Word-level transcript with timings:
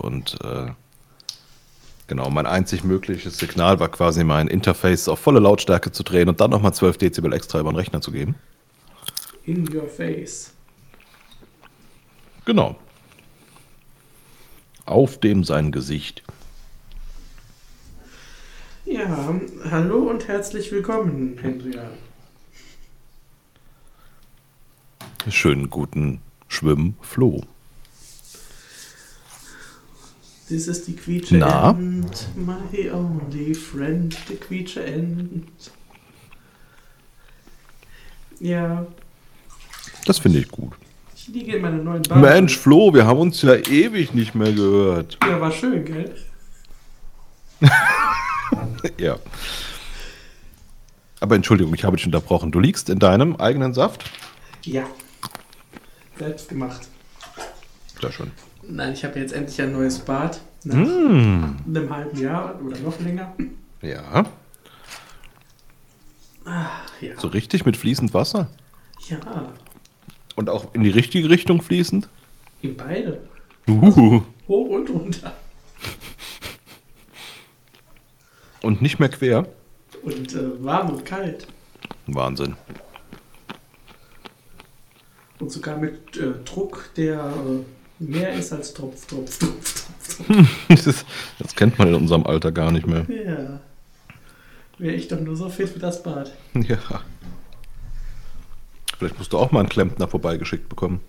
und 0.00 0.36
äh, 0.42 0.72
genau, 2.06 2.30
mein 2.30 2.46
einzig 2.46 2.84
mögliches 2.84 3.38
Signal 3.38 3.80
war 3.80 3.88
quasi 3.88 4.24
mein 4.24 4.48
Interface 4.48 5.08
auf 5.08 5.18
volle 5.18 5.40
Lautstärke 5.40 5.92
zu 5.92 6.02
drehen 6.02 6.28
und 6.28 6.40
dann 6.40 6.50
nochmal 6.50 6.74
12 6.74 6.98
Dezibel 6.98 7.32
extra 7.32 7.60
über 7.60 7.72
den 7.72 7.76
Rechner 7.76 8.00
zu 8.00 8.12
geben. 8.12 8.34
In 9.44 9.72
your 9.74 9.88
face. 9.88 10.52
Genau. 12.44 12.76
Auf 14.86 15.18
dem 15.18 15.44
sein 15.44 15.72
Gesicht. 15.72 16.22
Ja, 18.84 19.34
hallo 19.70 20.10
und 20.10 20.26
herzlich 20.26 20.72
willkommen, 20.72 21.38
Hendria. 21.40 21.90
Schönen 25.28 25.70
guten 25.70 26.20
Schwimm, 26.48 26.94
Flo. 27.00 27.42
This 30.50 30.66
is 30.66 30.84
the 30.84 30.96
Creature 30.96 31.38
Na? 31.38 31.70
End, 31.70 32.26
my 32.34 32.88
only 32.90 33.54
friend, 33.54 34.12
the 34.26 34.34
Creature 34.34 34.84
End. 34.84 35.46
Ja, 38.40 38.84
Das 40.06 40.18
finde 40.18 40.40
ich 40.40 40.48
gut. 40.48 40.72
ich 41.14 41.28
liege 41.28 41.54
in 41.56 41.62
meiner 41.62 41.76
neuen 41.80 42.02
Bar. 42.02 42.18
Mensch, 42.18 42.56
Flo, 42.58 42.92
wir 42.92 43.06
haben 43.06 43.20
uns 43.20 43.42
ja 43.42 43.54
ewig 43.54 44.12
nicht 44.12 44.34
mehr 44.34 44.52
gehört. 44.52 45.18
Ja, 45.22 45.40
war 45.40 45.52
schön, 45.52 45.84
gell? 45.84 46.16
Ja. 48.98 49.18
Aber 51.20 51.36
Entschuldigung, 51.36 51.72
ich 51.74 51.84
habe 51.84 51.96
dich 51.96 52.06
unterbrochen. 52.06 52.50
Du 52.50 52.58
liegst 52.58 52.88
in 52.90 52.98
deinem 52.98 53.36
eigenen 53.36 53.72
Saft? 53.74 54.10
Ja. 54.64 54.84
Selbst 56.18 56.48
gemacht. 56.48 56.88
Sehr 58.00 58.10
schön. 58.10 58.32
Nein, 58.70 58.92
ich 58.92 59.04
habe 59.04 59.18
jetzt 59.18 59.32
endlich 59.32 59.60
ein 59.60 59.72
neues 59.72 59.98
Bad. 59.98 60.40
Nach 60.64 60.74
Hm. 60.76 61.56
einem 61.66 61.90
halben 61.94 62.18
Jahr 62.18 62.60
oder 62.62 62.78
noch 62.78 62.98
länger. 63.00 63.34
Ja. 63.82 64.26
Ja. 67.00 67.18
So 67.18 67.28
richtig 67.28 67.64
mit 67.64 67.76
fließend 67.76 68.12
Wasser? 68.12 68.48
Ja, 69.08 69.18
Und 70.36 70.50
auch 70.50 70.74
in 70.74 70.82
die 70.82 70.90
richtige 70.90 71.30
Richtung 71.30 71.62
fließend? 71.62 72.08
in 72.62 72.76
beide. 72.76 73.22
Uh. 73.68 74.20
Hoch 74.48 74.68
und 74.68 74.90
runter. 74.90 75.32
Und 78.62 78.82
nicht 78.82 78.98
mehr 78.98 79.08
quer? 79.08 79.46
Und 80.02 80.34
äh, 80.34 80.62
warm 80.62 80.90
und 80.90 81.04
kalt. 81.06 81.46
Wahnsinn. 82.06 82.56
Und 85.38 85.50
sogar 85.50 85.78
mit 85.78 86.16
äh, 86.18 86.32
Druck, 86.44 86.90
der 86.96 87.18
äh, 87.24 87.64
mehr 88.00 88.32
ist 88.32 88.52
als 88.52 88.74
Tropf, 88.74 89.06
Tropf, 89.06 89.38
Tropf, 89.38 89.86
Tropf, 89.86 90.26
Tropf. 90.26 91.04
Das, 91.38 91.54
kennt 91.54 91.78
man 91.78 91.88
in 91.88 91.94
unserem 91.94 92.26
Alter 92.26 92.50
gar 92.52 92.72
nicht 92.72 92.86
mehr. 92.86 93.06
Ja. 93.08 93.60
Wäre 94.78 94.94
ich 94.94 95.08
doch 95.08 95.20
nur 95.20 95.36
so 95.36 95.48
fit 95.48 95.74
wie 95.74 95.78
das 95.78 96.02
Bad. 96.02 96.32
Ja. 96.54 96.78
Vielleicht 98.98 99.18
musst 99.18 99.32
du 99.32 99.38
auch 99.38 99.52
mal 99.52 99.60
einen 99.60 99.68
Klempner 99.68 100.08
vorbeigeschickt 100.08 100.68
bekommen. 100.68 101.00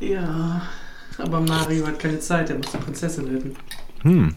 Ja. 0.00 0.62
Aber 1.18 1.40
Mario 1.40 1.86
hat 1.86 1.98
keine 1.98 2.20
Zeit, 2.20 2.48
er 2.50 2.56
muss 2.56 2.70
die 2.70 2.78
Prinzessin 2.78 3.28
retten. 3.28 3.56
Hm. 4.02 4.34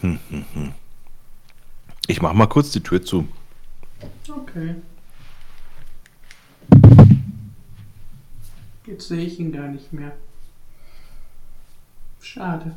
Hm, 0.00 0.18
hm, 0.30 0.44
hm. 0.52 0.72
Ich 2.06 2.22
mach 2.22 2.32
mal 2.32 2.46
kurz 2.46 2.70
die 2.70 2.82
Tür 2.82 3.02
zu. 3.02 3.28
Okay. 4.28 4.76
Jetzt 8.88 9.08
sehe 9.08 9.26
ich 9.26 9.38
ihn 9.38 9.52
gar 9.52 9.68
nicht 9.68 9.92
mehr. 9.92 10.12
Schade. 12.20 12.74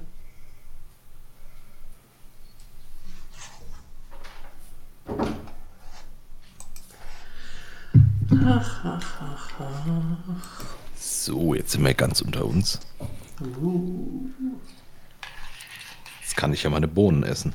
Ach, 8.45 8.85
ach, 8.85 9.21
ach, 9.21 9.51
ach. 9.57 10.65
So, 10.97 11.53
jetzt 11.53 11.71
sind 11.71 11.85
wir 11.85 11.93
ganz 11.93 12.19
unter 12.19 12.45
uns. 12.45 12.81
Uh. 13.39 14.27
Jetzt 16.19 16.35
kann 16.35 16.51
ich 16.51 16.63
ja 16.63 16.69
meine 16.69 16.89
Bohnen 16.89 17.23
essen. 17.23 17.53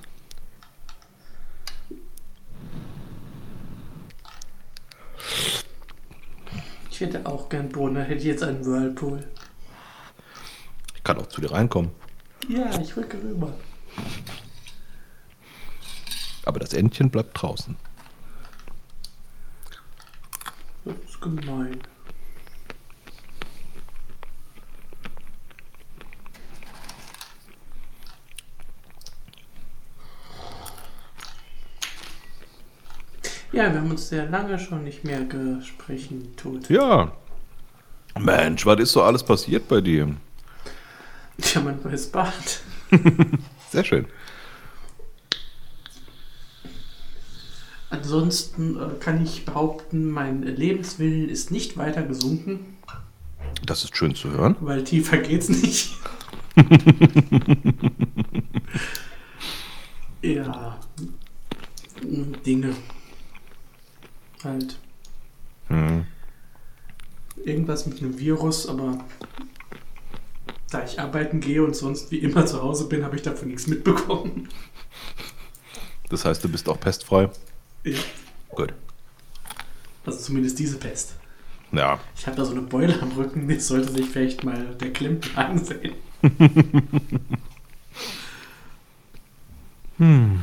Ich 6.97 7.03
hätte 7.03 7.27
auch 7.27 7.51
gern 7.51 7.69
Bohnen, 7.69 8.03
hätte 8.03 8.21
ich 8.21 8.25
jetzt 8.25 8.43
einen 8.43 8.65
Whirlpool. 8.65 9.23
Ich 10.95 11.05
kann 11.05 11.19
auch 11.19 11.27
zu 11.27 11.43
dir 11.43 11.53
reinkommen. 11.53 11.91
Ja, 12.49 12.71
ich 12.81 12.97
rücke 12.97 13.19
rüber. 13.23 13.53
Aber 16.47 16.59
das 16.59 16.73
Entchen 16.73 17.11
bleibt 17.11 17.43
draußen. 17.43 17.77
Das 20.87 20.95
ist 21.07 21.21
gemein. 21.21 21.83
Ja, 33.57 33.73
wir 33.73 33.81
haben 33.81 33.91
uns 33.91 34.11
sehr 34.11 34.29
lange 34.29 34.59
schon 34.59 34.85
nicht 34.85 35.03
mehr 35.03 35.25
gesprochen, 35.25 36.35
tut. 36.37 36.69
Ja. 36.69 37.11
Mensch, 38.19 38.67
was 38.67 38.81
ist 38.81 38.93
so 38.93 39.03
alles 39.03 39.23
passiert 39.23 39.67
bei 39.67 39.81
dir? 39.81 40.15
Ja, 41.39 41.61
mein 41.63 41.79
neues 41.83 42.07
Bad. 42.11 42.61
Sehr 43.71 43.85
schön. 43.85 44.07
Ansonsten 47.89 48.77
äh, 48.77 48.89
kann 49.01 49.23
ich 49.23 49.45
behaupten, 49.47 50.11
mein 50.11 50.43
Lebenswillen 50.43 51.29
ist 51.31 51.51
nicht 51.51 51.77
weiter 51.79 52.03
gesunken, 52.03 52.77
Das 53.65 53.85
ist 53.85 53.97
schön 53.97 54.15
zu 54.15 54.31
hören. 54.31 54.57
weil 54.61 54.85
tiefer 54.85 55.17
geht's 55.19 55.49
nicht. 55.49 55.95
ja. 60.23 60.79
Dinge. 62.45 62.75
Halt. 64.45 64.79
Hm. 65.69 66.07
Irgendwas 67.45 67.87
mit 67.87 68.01
einem 68.01 68.19
Virus, 68.19 68.69
aber 68.69 69.05
da 70.71 70.85
ich 70.85 71.01
arbeiten 71.01 71.41
gehe 71.41 71.65
und 71.65 71.77
sonst 71.77 72.11
wie 72.11 72.19
immer 72.19 72.47
zu 72.47 72.63
Hause 72.63 72.89
bin, 72.89 73.05
habe 73.05 73.17
ich 73.17 73.23
davon 73.23 73.49
nichts 73.49 73.67
mitbekommen. 73.67 74.49
Das 76.09 76.25
heißt, 76.25 76.43
du 76.45 76.49
bist 76.49 76.69
auch 76.69 76.79
pestfrei? 76.79 77.31
Ja. 77.85 77.99
Gut. 78.51 78.73
Also 80.05 80.19
zumindest 80.21 80.59
diese 80.59 80.79
Pest. 80.79 81.17
Ja. 81.73 81.99
Ich 82.17 82.27
habe 82.27 82.37
da 82.37 82.45
so 82.45 82.53
eine 82.53 82.63
Beule 82.63 83.01
am 83.01 83.13
Rücken, 83.13 83.51
jetzt 83.51 83.67
sollte 83.67 83.93
sich 83.93 84.07
vielleicht 84.07 84.45
mal 84.45 84.75
der 84.81 84.93
Klimt 84.93 85.37
ansehen. 85.37 85.95
Und 89.99 90.41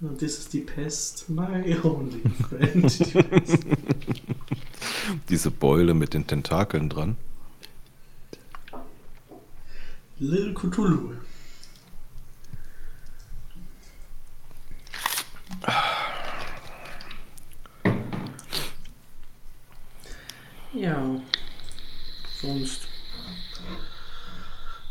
this 0.00 0.38
is 0.38 0.48
die 0.48 0.60
Pest, 0.60 1.28
my 1.28 1.76
only 1.84 2.22
friend. 2.48 2.98
Die 2.98 3.22
Pest. 3.22 3.66
Diese 5.28 5.50
Beule 5.50 5.94
mit 5.94 6.14
den 6.14 6.26
Tentakeln 6.26 6.88
dran. 6.88 7.16
Little 10.18 10.54
Cthulhu. 10.54 11.12
Ja, 20.72 21.20
sonst. 22.40 22.88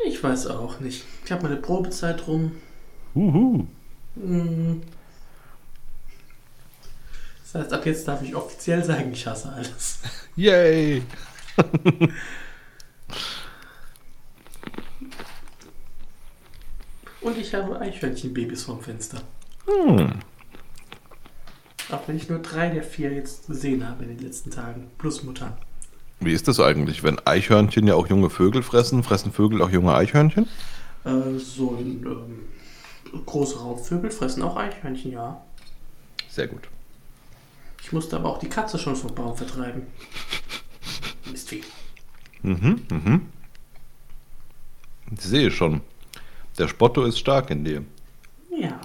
Ich 0.05 0.23
weiß 0.23 0.47
auch 0.47 0.79
nicht. 0.79 1.05
Ich 1.25 1.31
habe 1.31 1.43
meine 1.43 1.55
Probezeit 1.55 2.27
rum. 2.27 2.51
Uhu. 3.15 3.65
Hm. 4.15 4.81
Das 7.51 7.63
heißt, 7.63 7.73
ab 7.73 7.85
jetzt 7.85 8.07
darf 8.07 8.21
ich 8.21 8.35
offiziell 8.35 8.83
sagen, 8.83 9.11
ich 9.11 9.25
hasse 9.25 9.51
alles. 9.51 9.99
Yay! 10.35 11.01
Und 17.21 17.37
ich 17.37 17.53
habe 17.55 17.79
Eichhörnchenbabys 17.79 18.63
vorm 18.63 18.81
Fenster. 18.81 19.21
Hm. 19.65 20.19
Auch 21.91 22.07
wenn 22.07 22.17
ich 22.17 22.29
nur 22.29 22.39
drei 22.39 22.69
der 22.69 22.83
vier 22.83 23.11
jetzt 23.11 23.47
gesehen 23.47 23.87
habe 23.87 24.03
in 24.03 24.15
den 24.15 24.25
letzten 24.25 24.51
Tagen. 24.51 24.91
Plus 24.99 25.23
Mutter. 25.23 25.57
Wie 26.19 26.33
ist 26.33 26.47
das 26.47 26.59
eigentlich? 26.59 27.01
Wenn 27.01 27.17
Eichhörnchen 27.25 27.87
ja 27.87 27.95
auch 27.95 28.05
junge 28.07 28.29
Vögel 28.29 28.61
fressen, 28.61 29.01
fressen 29.03 29.31
Vögel 29.31 29.63
auch 29.63 29.71
junge 29.71 29.95
Eichhörnchen? 29.95 30.47
Äh, 31.03 31.39
so 31.39 31.75
ein, 31.77 32.05
ähm, 32.05 32.41
große 33.25 33.59
Raubvögel 33.59 34.11
fressen 34.11 34.43
auch 34.43 34.55
Eichhörnchen, 34.55 35.13
ja. 35.13 35.41
Sehr 36.29 36.47
gut. 36.47 36.69
Ich 37.81 37.91
musste 37.91 38.17
aber 38.17 38.29
auch 38.29 38.39
die 38.39 38.49
Katze 38.49 38.77
schon 38.77 38.95
vom 38.95 39.13
Baum 39.15 39.35
vertreiben. 39.35 39.87
Mistvieh. 41.29 41.63
Mhm, 42.41 42.85
mhm. 42.89 43.29
Ich 45.11 45.21
sehe 45.21 45.49
schon. 45.51 45.81
Der 46.57 46.67
Spotto 46.67 47.03
ist 47.03 47.17
stark 47.19 47.49
in 47.49 47.63
dir. 47.63 47.83
Ja. 48.49 48.79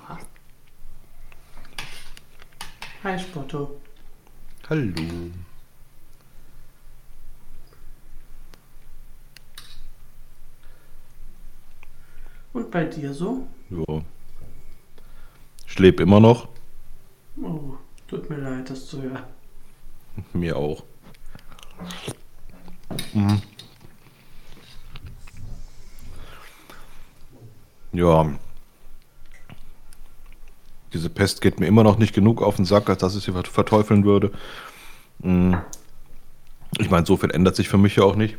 Hi 3.03 3.19
Spotto. 3.19 3.81
Hallo. 4.71 4.93
Und 12.55 12.71
bei 12.71 12.85
dir 12.85 13.13
so? 13.13 13.47
Ja. 13.69 14.03
Ich 15.67 15.79
lebe 15.79 16.03
immer 16.05 16.21
noch. 16.21 16.49
Oh, 17.43 17.77
tut 18.09 18.31
mir 18.31 18.37
leid, 18.37 18.71
das 18.71 18.87
zu 18.87 19.03
hören. 19.03 19.23
Mir 20.33 20.57
auch. 20.57 20.85
Mhm. 23.13 23.43
Ja. 27.93 28.33
Diese 30.93 31.11
Pest 31.11 31.41
geht 31.41 31.59
mir 31.59 31.67
immer 31.67 31.83
noch 31.83 31.99
nicht 31.99 32.15
genug 32.15 32.41
auf 32.43 32.57
den 32.57 32.65
Sack, 32.65 32.89
als 32.89 32.99
dass 33.01 33.17
ich 33.17 33.25
sie 33.25 33.33
vert- 33.33 33.49
verteufeln 33.49 34.05
würde. 34.05 34.31
Mhm. 35.19 35.59
Ich 36.79 36.91
meine, 36.91 37.07
so 37.07 37.17
viel 37.17 37.31
ändert 37.31 37.57
sich 37.57 37.69
für 37.69 37.79
mich 37.79 37.97
ja 37.97 38.05
auch 38.05 38.17
nicht. 38.17 38.37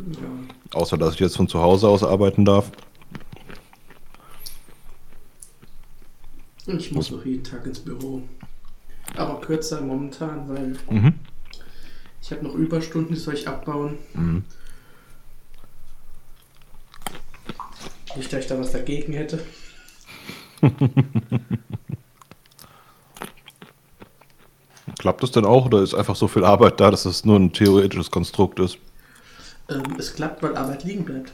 Ja. 0.00 0.78
Außer, 0.78 0.96
dass 0.98 1.14
ich 1.14 1.20
jetzt 1.20 1.36
von 1.36 1.48
zu 1.48 1.60
Hause 1.60 1.88
aus 1.88 2.02
arbeiten 2.02 2.44
darf. 2.44 2.70
Ich 6.66 6.92
muss 6.92 7.10
noch 7.10 7.24
jeden 7.24 7.44
Tag 7.44 7.66
ins 7.66 7.78
Büro. 7.80 8.22
Aber 9.16 9.40
kürzer 9.40 9.80
momentan, 9.80 10.48
weil 10.48 10.76
Mhm. 10.90 11.14
ich 12.22 12.30
habe 12.32 12.44
noch 12.44 12.54
Überstunden, 12.54 13.14
die 13.14 13.20
soll 13.20 13.34
ich 13.34 13.46
abbauen. 13.46 13.98
Mhm. 14.14 14.44
Nicht, 18.16 18.32
dass 18.32 18.40
ich 18.40 18.46
da 18.46 18.58
was 18.58 18.72
dagegen 18.72 19.12
hätte. 19.12 19.40
Klappt 24.98 25.22
das 25.22 25.30
denn 25.32 25.44
auch 25.44 25.66
oder 25.66 25.82
ist 25.82 25.94
einfach 25.94 26.16
so 26.16 26.28
viel 26.28 26.44
Arbeit 26.44 26.78
da, 26.80 26.90
dass 26.90 27.04
es 27.04 27.24
nur 27.24 27.38
ein 27.38 27.52
theoretisches 27.52 28.10
Konstrukt 28.10 28.58
ist? 28.60 28.78
Ähm, 29.68 29.82
es 29.98 30.14
klappt, 30.14 30.42
weil 30.42 30.56
Arbeit 30.56 30.84
liegen 30.84 31.04
bleibt. 31.04 31.32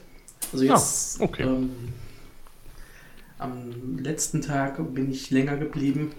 Also 0.52 0.64
jetzt 0.64 1.20
Ah, 1.20 1.24
okay. 1.24 1.42
ähm, 1.42 1.70
am 3.38 3.98
letzten 3.98 4.40
Tag 4.42 4.76
bin 4.94 5.10
ich 5.10 5.30
länger 5.30 5.56
geblieben 5.56 6.12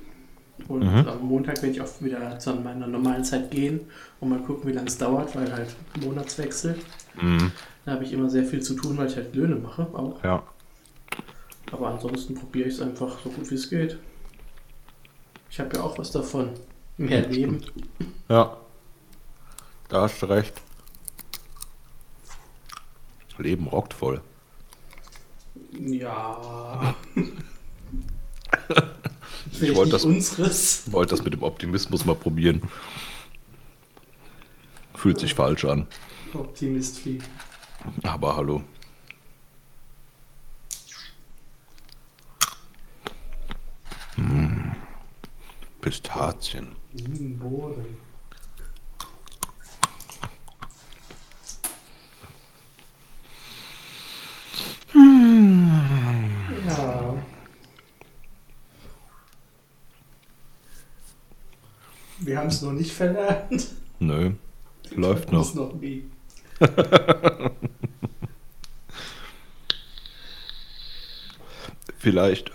und 0.68 0.80
Mhm. 0.82 1.08
am 1.08 1.22
Montag 1.28 1.62
werde 1.62 1.70
ich 1.76 1.82
auch 1.82 2.02
wieder 2.02 2.38
zu 2.40 2.54
meiner 2.56 2.88
normalen 2.88 3.24
Zeit 3.24 3.52
gehen 3.52 3.82
und 4.20 4.30
mal 4.30 4.40
gucken, 4.40 4.70
wie 4.70 4.74
lange 4.74 4.88
es 4.88 4.98
dauert, 4.98 5.36
weil 5.36 5.52
halt 5.52 5.76
Monatswechsel. 6.02 6.78
Mhm. 7.22 7.52
Da 7.86 7.94
habe 7.94 8.04
ich 8.04 8.14
immer 8.14 8.30
sehr 8.30 8.44
viel 8.46 8.62
zu 8.62 8.76
tun, 8.76 8.98
weil 8.98 9.08
ich 9.08 9.16
halt 9.16 9.36
Löhne 9.36 9.56
mache 9.56 9.84
auch. 9.94 10.24
Ja. 10.24 10.44
Aber 11.72 11.88
ansonsten 11.90 12.36
probiere 12.36 12.68
ich 12.68 12.76
es 12.76 12.82
einfach 12.82 13.20
so 13.24 13.30
gut 13.30 13.50
wie 13.50 13.56
es 13.56 13.70
geht. 13.70 13.98
Ich 15.50 15.60
habe 15.60 15.76
ja 15.76 15.84
auch 15.84 15.98
was 15.98 16.12
davon. 16.12 16.50
Mehr 16.98 17.28
Leben. 17.28 17.62
Ja. 18.30 18.58
Da 19.90 20.02
hast 20.02 20.22
du 20.22 20.28
recht. 20.28 20.54
Leben 23.38 23.68
rockt 23.68 23.94
voll. 23.96 24.22
Ja. 25.72 26.96
Ich 29.62 29.76
wollte 29.76 29.92
das, 29.92 30.06
unseres. 30.06 30.92
wollte 30.92 31.12
das 31.12 31.24
mit 31.24 31.34
dem 31.34 31.44
Optimismus 31.44 32.06
mal 32.06 32.16
probieren. 32.16 32.62
Fühlt 34.96 35.20
sich 35.20 35.34
falsch 35.34 35.66
an. 35.66 35.88
Optimist 36.34 37.06
wie. 37.06 37.20
Aber 38.04 38.36
hallo. 38.36 38.64
Mm. 44.18 44.72
Pistazien. 45.82 46.76
Hm, 46.94 47.40
Bohren. 47.40 47.98
Ja. 56.68 57.16
Wir 62.24 62.38
haben 62.38 62.48
es 62.48 62.62
noch 62.62 62.72
nicht 62.72 62.92
verlernt. 62.92 63.68
Nö. 64.00 64.34
Läuft 64.92 65.32
noch. 65.32 65.56
noch 65.56 65.74
nie. 65.74 66.04
Vielleicht. 71.98 72.52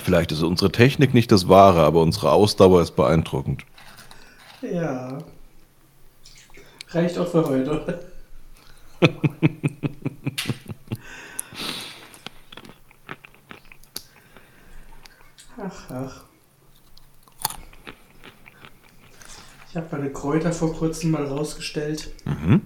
Vielleicht 0.00 0.30
ist 0.30 0.42
unsere 0.42 0.70
Technik 0.70 1.12
nicht 1.12 1.32
das 1.32 1.48
Wahre, 1.48 1.82
aber 1.82 2.02
unsere 2.02 2.30
Ausdauer 2.30 2.82
ist 2.82 2.94
beeindruckend. 2.94 3.64
Ja. 4.62 5.18
Reicht 6.90 7.18
auch 7.18 7.26
für 7.26 7.44
heute. 7.44 8.06
ach, 15.56 15.90
ach. 15.90 16.29
Ich 19.70 19.76
habe 19.76 19.86
meine 19.92 20.10
Kräuter 20.10 20.52
vor 20.52 20.74
kurzem 20.74 21.12
mal 21.12 21.24
rausgestellt. 21.24 22.10
Mhm. 22.24 22.62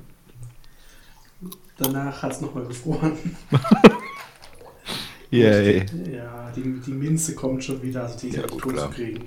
Danach 1.76 2.22
hat 2.22 2.32
es 2.32 2.40
nochmal 2.40 2.64
gefroren. 2.66 3.12
Yay. 5.30 5.84
Ja, 6.10 6.50
die, 6.56 6.80
die 6.80 6.92
Minze 6.92 7.34
kommt 7.34 7.64
schon 7.64 7.82
wieder, 7.82 8.04
also 8.04 8.18
die 8.18 8.28
ist 8.28 8.36
Ja, 8.36 8.46
gut, 8.46 8.62
tot 8.62 8.78
zu 8.78 8.88
kriegen. 8.88 9.24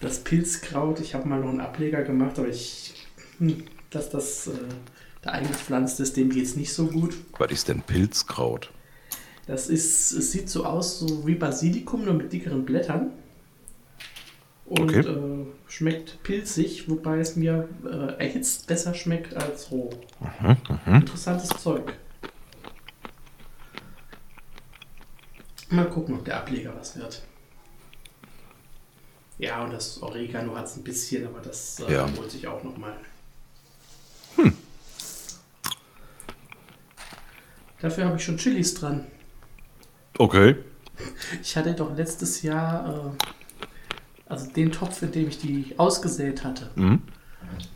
Das 0.00 0.18
Pilzkraut, 0.18 1.00
ich 1.00 1.14
habe 1.14 1.28
mal 1.28 1.40
noch 1.40 1.48
einen 1.48 1.60
Ableger 1.60 2.02
gemacht, 2.02 2.38
aber 2.38 2.48
ich, 2.48 3.06
hm, 3.38 3.62
dass 3.90 4.10
das 4.10 4.48
äh, 4.48 4.52
da 5.22 5.30
eingepflanzt 5.30 6.00
ist, 6.00 6.16
dem 6.16 6.28
geht 6.30 6.44
es 6.44 6.56
nicht 6.56 6.72
so 6.74 6.86
gut. 6.86 7.14
Was 7.38 7.52
ist 7.52 7.68
denn 7.68 7.82
Pilzkraut? 7.82 8.70
Das 9.46 9.68
ist, 9.68 10.10
es 10.12 10.32
sieht 10.32 10.48
so 10.50 10.64
aus, 10.64 10.98
so 10.98 11.26
wie 11.26 11.36
Basilikum, 11.36 12.04
nur 12.04 12.14
mit 12.14 12.32
dickeren 12.32 12.64
Blättern. 12.64 13.12
Und 14.66 14.90
Okay. 14.90 15.00
äh, 15.08 15.46
schmeckt 15.72 16.22
pilzig, 16.22 16.88
wobei 16.90 17.18
es 17.18 17.34
mir 17.34 17.66
äh, 17.84 18.22
erhitzt 18.22 18.66
besser 18.66 18.92
schmeckt 18.94 19.34
als 19.34 19.70
roh. 19.70 19.88
Mhm, 20.20 20.94
Interessantes 20.96 21.48
Zeug. 21.62 21.94
Mal 25.70 25.88
gucken, 25.88 26.16
ob 26.16 26.24
der 26.26 26.36
Ableger 26.36 26.74
was 26.78 26.96
wird. 26.96 27.22
Ja, 29.38 29.64
und 29.64 29.72
das 29.72 30.02
Oregano 30.02 30.54
hat 30.54 30.66
es 30.66 30.76
ein 30.76 30.84
bisschen, 30.84 31.26
aber 31.26 31.40
das 31.40 31.80
äh, 31.80 31.90
Ja. 31.94 32.06
holt 32.18 32.30
sich 32.30 32.46
auch 32.46 32.62
nochmal. 32.62 32.94
Dafür 37.80 38.04
habe 38.04 38.16
ich 38.16 38.24
schon 38.24 38.36
Chilis 38.36 38.74
dran. 38.74 39.06
Okay. 40.18 40.56
Ich 41.42 41.56
hatte 41.56 41.72
doch 41.74 41.96
letztes 41.96 42.42
Jahr, 42.42 43.14
äh, 43.18 43.41
also 44.32 44.50
den 44.50 44.72
Topf, 44.72 45.02
in 45.02 45.12
dem 45.12 45.28
ich 45.28 45.38
die 45.38 45.74
ausgesät 45.76 46.42
hatte, 46.44 46.70
Mhm. 46.76 47.00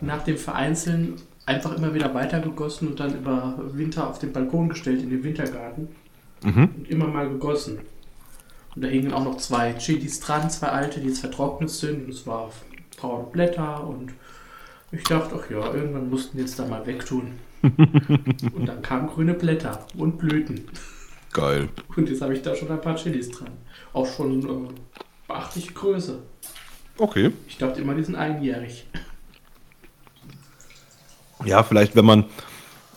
nach 0.00 0.22
dem 0.24 0.36
Vereinzeln 0.38 1.14
einfach 1.44 1.76
immer 1.76 1.94
wieder 1.94 2.12
weitergegossen 2.14 2.88
und 2.88 2.98
dann 3.00 3.14
über 3.14 3.54
Winter 3.72 4.08
auf 4.08 4.18
den 4.18 4.32
Balkon 4.32 4.68
gestellt 4.68 5.02
in 5.02 5.10
den 5.10 5.22
Wintergarten 5.22 5.88
Mhm. 6.42 6.70
und 6.76 6.88
immer 6.90 7.06
mal 7.06 7.28
gegossen. 7.28 7.78
Und 8.74 8.82
da 8.82 8.88
hingen 8.88 9.12
auch 9.12 9.24
noch 9.24 9.36
zwei 9.38 9.72
Chilis 9.74 10.20
dran, 10.20 10.50
zwei 10.50 10.68
alte, 10.68 11.00
die 11.00 11.08
jetzt 11.08 11.20
vertrocknet 11.20 11.70
sind. 11.70 12.04
Und 12.04 12.10
es 12.10 12.26
war 12.26 12.50
braune 12.98 13.26
Blätter 13.32 13.86
und 13.86 14.12
ich 14.92 15.02
dachte, 15.04 15.40
ach 15.40 15.50
ja, 15.50 15.72
irgendwann 15.74 16.10
mussten 16.10 16.38
jetzt 16.38 16.58
da 16.58 16.66
mal 16.66 16.86
wegtun. 16.86 17.32
und 17.62 18.66
dann 18.66 18.82
kamen 18.82 19.08
grüne 19.08 19.34
Blätter 19.34 19.86
und 19.96 20.18
Blüten. 20.18 20.62
Geil. 21.32 21.68
Und 21.96 22.08
jetzt 22.08 22.20
habe 22.22 22.34
ich 22.34 22.42
da 22.42 22.54
schon 22.54 22.70
ein 22.70 22.80
paar 22.80 22.96
Chilis 22.96 23.30
dran. 23.30 23.50
Auch 23.92 24.06
schon 24.06 24.42
äh, 24.42 24.68
beachtliche 25.26 25.72
Größe. 25.72 26.18
Okay. 26.98 27.32
Ich 27.48 27.58
dachte 27.58 27.80
immer, 27.80 27.94
die 27.94 28.04
sind 28.04 28.14
einjährig. 28.14 28.86
Ja, 31.44 31.62
vielleicht, 31.62 31.94
wenn 31.94 32.04
man, 32.04 32.24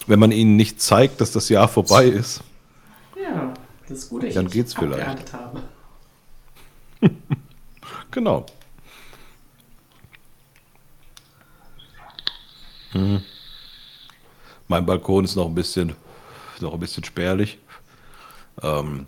wenn 0.08 0.20
man 0.20 0.32
ihnen 0.32 0.56
nicht 0.56 0.82
zeigt, 0.82 1.20
dass 1.22 1.32
das 1.32 1.50
Jahr 1.50 1.68
vorbei 1.68 2.06
ist. 2.06 2.41
Ja, 3.22 3.53
das 3.88 4.00
ist 4.00 4.10
gut, 4.10 4.24
dass 4.24 4.34
Dann 4.34 4.48
geht's 4.50 4.74
vielleicht. 4.74 5.34
habe. 5.34 5.62
Genau. 8.12 8.44
Hm. 12.91 13.22
Mein 14.68 14.86
Balkon 14.86 15.24
ist 15.25 15.36
noch 15.36 15.46
ein 15.46 15.53
bisschen, 15.53 15.96
noch 16.60 16.74
ein 16.74 16.79
bisschen 16.79 17.03
spärlich. 17.03 17.60
Ähm, 18.63 19.06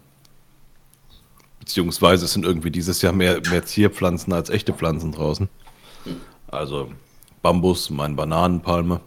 Beziehungsweise 1.62 2.26
es 2.26 2.34
sind 2.34 2.44
irgendwie 2.44 2.72
dieses 2.72 3.04
Jahr 3.04 3.14
mehr, 3.14 3.40
mehr 3.52 3.64
Zierpflanzen 3.64 4.34
als 4.34 4.50
echte 4.50 4.74
Pflanzen 4.74 5.12
draußen. 5.12 5.48
Also 6.48 6.92
Bambus, 7.44 7.92
meine 7.92 8.16
Bananenpalme 8.16 9.00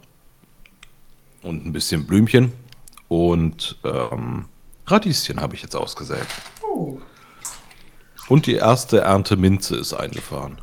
und 1.41 1.65
ein 1.65 1.73
bisschen 1.73 2.07
Blümchen. 2.07 2.53
Und 3.09 3.77
ähm, 3.83 4.45
Radieschen 4.87 5.41
habe 5.41 5.55
ich 5.55 5.63
jetzt 5.63 5.75
ausgesät. 5.75 6.25
Oh. 6.63 6.97
Und 8.29 8.45
die 8.45 8.55
erste 8.55 9.01
Ernte 9.01 9.35
Minze 9.35 9.75
ist 9.75 9.93
eingefahren. 9.93 10.61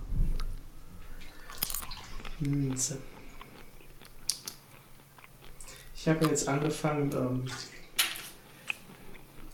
Minze. 2.41 2.97
Ich 5.95 6.09
habe 6.09 6.25
jetzt 6.25 6.49
angefangen, 6.49 7.11
ähm, 7.13 7.45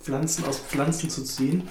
Pflanzen 0.08 0.46
aus 0.46 0.58
Pflanzen 0.58 1.10
zu 1.10 1.22
ziehen. 1.22 1.68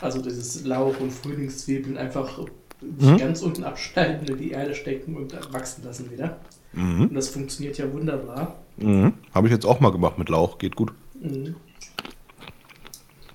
Also 0.00 0.20
dieses 0.20 0.64
Lauch 0.64 0.98
und 0.98 1.12
Frühlingszwiebeln 1.12 1.96
einfach 1.96 2.40
nicht 2.80 3.20
ganz 3.20 3.42
unten 3.42 3.62
abschneiden, 3.62 4.26
in 4.26 4.38
die 4.38 4.50
Erde 4.50 4.74
stecken 4.74 5.14
und 5.14 5.32
wachsen 5.52 5.84
lassen 5.84 6.10
wieder. 6.10 6.40
Und 6.74 7.14
das 7.14 7.28
funktioniert 7.28 7.78
ja 7.78 7.92
wunderbar. 7.92 8.56
Mhm. 8.76 9.12
Habe 9.32 9.46
ich 9.46 9.52
jetzt 9.52 9.64
auch 9.66 9.78
mal 9.78 9.92
gemacht 9.92 10.18
mit 10.18 10.30
Lauch, 10.30 10.58
geht 10.58 10.74
gut. 10.74 10.92
Mhm. 11.20 11.54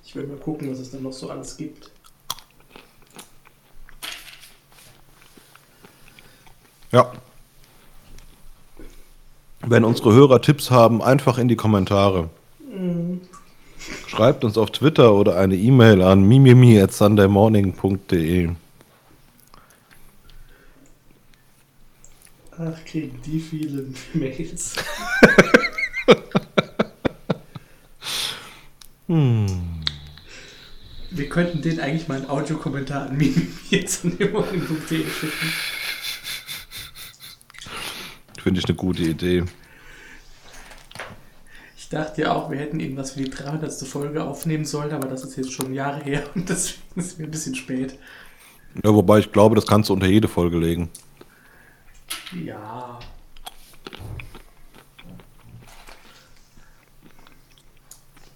Ich 0.04 0.14
will 0.14 0.26
mal 0.26 0.36
gucken, 0.36 0.70
was 0.70 0.80
es 0.80 0.90
dann 0.90 1.02
noch 1.02 1.12
so 1.12 1.30
alles 1.30 1.56
gibt. 1.56 1.90
Ja. 6.92 7.10
Wenn 9.60 9.84
unsere 9.84 10.12
Hörer 10.12 10.42
Tipps 10.42 10.70
haben, 10.70 11.00
einfach 11.00 11.38
in 11.38 11.48
die 11.48 11.56
Kommentare. 11.56 12.28
Schreibt 14.08 14.42
uns 14.42 14.56
auf 14.56 14.70
Twitter 14.70 15.12
oder 15.12 15.36
eine 15.36 15.54
E-Mail 15.54 16.00
an 16.00 16.22
mimimi 16.22 16.80
at 16.80 16.92
sundaymorning.de. 16.94 18.48
Ach, 22.52 22.84
kriegen 22.86 23.20
die 23.24 23.38
vielen 23.38 23.94
Mails. 24.14 24.76
Wir 31.10 31.28
könnten 31.28 31.60
denen 31.60 31.80
eigentlich 31.80 32.08
mal 32.08 32.16
einen 32.16 32.30
Audiokommentar 32.30 33.10
an 33.10 33.16
mir 33.18 33.32
jetzt 33.68 34.04
an 34.06 34.16
den 34.16 34.30
schicken. 34.30 35.52
Finde 38.42 38.60
ich 38.60 38.66
eine 38.66 38.74
gute 38.74 39.02
Idee. 39.02 39.44
Ich 41.88 41.92
dachte 41.92 42.20
ja 42.20 42.34
auch, 42.34 42.50
wir 42.50 42.58
hätten 42.58 42.80
irgendwas 42.80 43.12
für 43.12 43.20
die 43.20 43.30
300. 43.30 43.72
Folge 43.72 44.22
aufnehmen 44.22 44.66
sollen, 44.66 44.92
aber 44.92 45.08
das 45.08 45.24
ist 45.24 45.38
jetzt 45.38 45.54
schon 45.54 45.72
Jahre 45.72 46.04
her 46.04 46.22
und 46.34 46.46
deswegen 46.46 46.82
ist 46.96 47.06
es 47.06 47.18
mir 47.18 47.24
ein 47.24 47.30
bisschen 47.30 47.54
spät. 47.54 47.98
Ja, 48.84 48.92
wobei 48.94 49.20
ich 49.20 49.32
glaube, 49.32 49.54
das 49.54 49.66
kannst 49.66 49.88
du 49.88 49.94
unter 49.94 50.06
jede 50.06 50.28
Folge 50.28 50.58
legen. 50.58 50.90
Ja. 52.44 52.98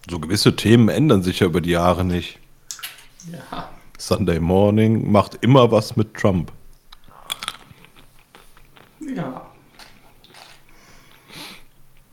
So 0.08 0.18
gewisse 0.18 0.56
Themen 0.56 0.88
ändern 0.88 1.22
sich 1.22 1.40
ja 1.40 1.46
über 1.46 1.60
die 1.60 1.72
Jahre 1.72 2.06
nicht. 2.06 2.38
Ja. 3.30 3.68
Sunday 3.98 4.40
Morning 4.40 5.12
macht 5.12 5.36
immer 5.42 5.70
was 5.70 5.94
mit 5.94 6.14
Trump. 6.14 6.50
Ja. 9.14 9.46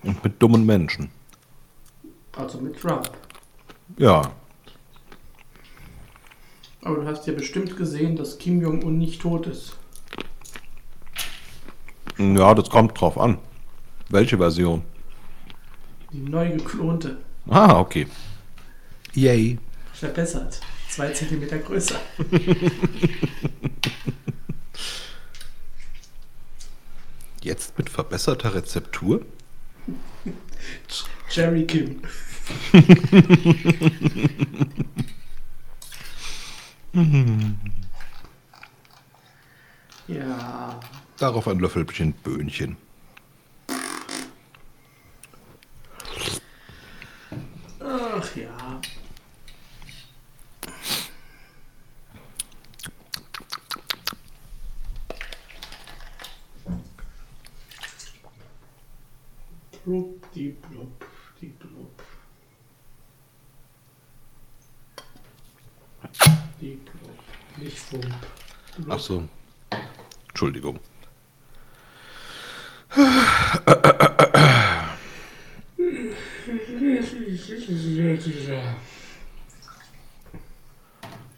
Und 0.03 0.21
mit 0.21 0.41
dummen 0.41 0.65
Menschen. 0.65 1.09
Also 2.39 2.57
mit 2.61 2.79
Trump. 2.79 3.11
Ja. 3.97 4.21
Aber 6.81 6.95
du 6.95 7.05
hast 7.05 7.27
ja 7.27 7.33
bestimmt 7.33 7.75
gesehen, 7.75 8.15
dass 8.15 8.37
Kim 8.37 8.61
Jong-un 8.61 8.97
nicht 8.97 9.21
tot 9.21 9.45
ist. 9.45 9.75
Ja, 12.17 12.53
das 12.53 12.69
kommt 12.69 12.99
drauf 12.99 13.17
an. 13.17 13.39
Welche 14.07 14.37
Version? 14.37 14.83
Die 16.13 16.19
neu 16.19 16.49
geklonte. 16.51 17.17
Ah, 17.49 17.77
okay. 17.77 18.07
Yay. 19.13 19.59
Verbessert. 19.93 20.61
Zwei 20.87 21.09
Zentimeter 21.09 21.57
größer. 21.57 21.99
Jetzt 27.41 27.77
mit 27.77 27.89
verbesserter 27.89 28.55
Rezeptur? 28.55 29.25
Jerry 31.29 31.65
Kim. 31.65 32.01
Ja. 40.07 40.79
Darauf 41.17 41.47
ein 41.47 41.59
Löffelchen 41.59 42.13
Böhnchen. 42.13 42.77
Ach 47.79 48.35
ja. 48.35 48.81
Blub, 59.83 60.31
die 60.33 60.49
blub, 60.49 61.05
die 61.41 61.47
blub. 61.47 62.08
Die 66.61 66.75
blub. 66.75 67.17
Nicht 67.57 67.79
Fump. 67.79 68.05
Blub. 68.77 68.87
Ach 68.89 68.99
so. 68.99 69.27
Entschuldigung. 70.29 70.79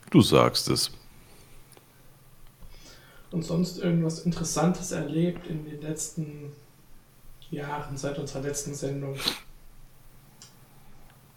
Du 0.09 0.21
sagst 0.21 0.69
es. 0.69 0.91
Und 3.31 3.43
sonst 3.43 3.77
irgendwas 3.77 4.19
Interessantes 4.19 4.91
erlebt 4.91 5.47
in 5.47 5.65
den 5.65 5.81
letzten 5.81 6.51
Jahren 7.49 7.97
seit 7.97 8.17
unserer 8.17 8.41
letzten 8.41 8.73
Sendung? 8.73 9.15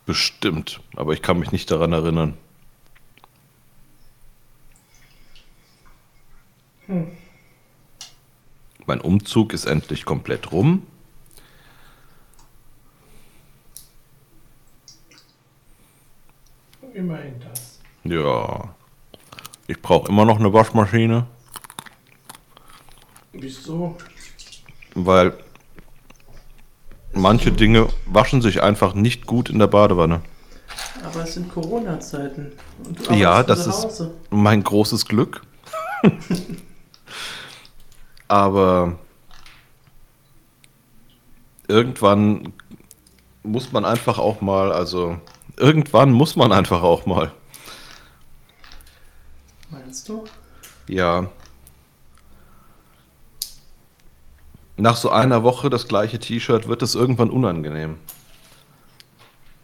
Bestimmt. 0.07 0.81
Aber 0.97 1.13
ich 1.13 1.23
kann 1.23 1.39
mich 1.39 1.53
nicht 1.53 1.71
daran 1.71 1.93
erinnern. 1.93 2.37
Hm. 6.87 7.17
Mein 8.95 9.01
Umzug 9.01 9.53
ist 9.53 9.65
endlich 9.65 10.05
komplett 10.05 10.53
rum. 10.53 10.87
Immerhin 16.93 17.41
das. 17.41 17.81
Ja. 18.05 18.73
Ich 19.67 19.83
brauche 19.83 20.09
immer 20.09 20.25
noch 20.25 20.39
eine 20.39 20.53
Waschmaschine, 20.53 21.27
Wieso? 23.33 23.97
weil 24.95 25.37
manche 27.15 27.51
Dinge 27.51 27.89
waschen 28.07 28.43
sich 28.43 28.63
einfach 28.63 28.95
nicht 28.95 29.27
gut 29.27 29.51
in 29.51 29.59
der 29.59 29.67
Badewanne. 29.67 30.21
Aber 31.03 31.25
es 31.25 31.35
sind 31.35 31.53
Corona-Zeiten. 31.53 32.53
Ja, 33.11 33.43
das 33.43 33.67
ist 33.67 34.05
mein 34.31 34.63
großes 34.63 35.07
Glück. 35.07 35.43
Aber 38.35 38.99
irgendwann 41.69 42.53
muss 43.45 43.71
man 43.71 43.85
einfach 43.85 44.19
auch 44.19 44.41
mal, 44.41 44.73
also 44.73 45.21
irgendwann 45.57 46.11
muss 46.11 46.35
man 46.35 46.51
einfach 46.51 46.83
auch 46.83 47.07
mal. 47.07 47.31
Meinst 49.71 50.09
du? 50.09 50.25
Ja. 50.89 51.31
Nach 54.77 54.97
so 54.97 55.11
einer 55.11 55.45
Woche 55.45 55.71
das 55.71 55.87
gleiche 55.87 56.19
T-Shirt 56.19 56.67
wird 56.67 56.83
es 56.83 56.97
irgendwann 56.97 57.31
unangenehm. 57.31 57.99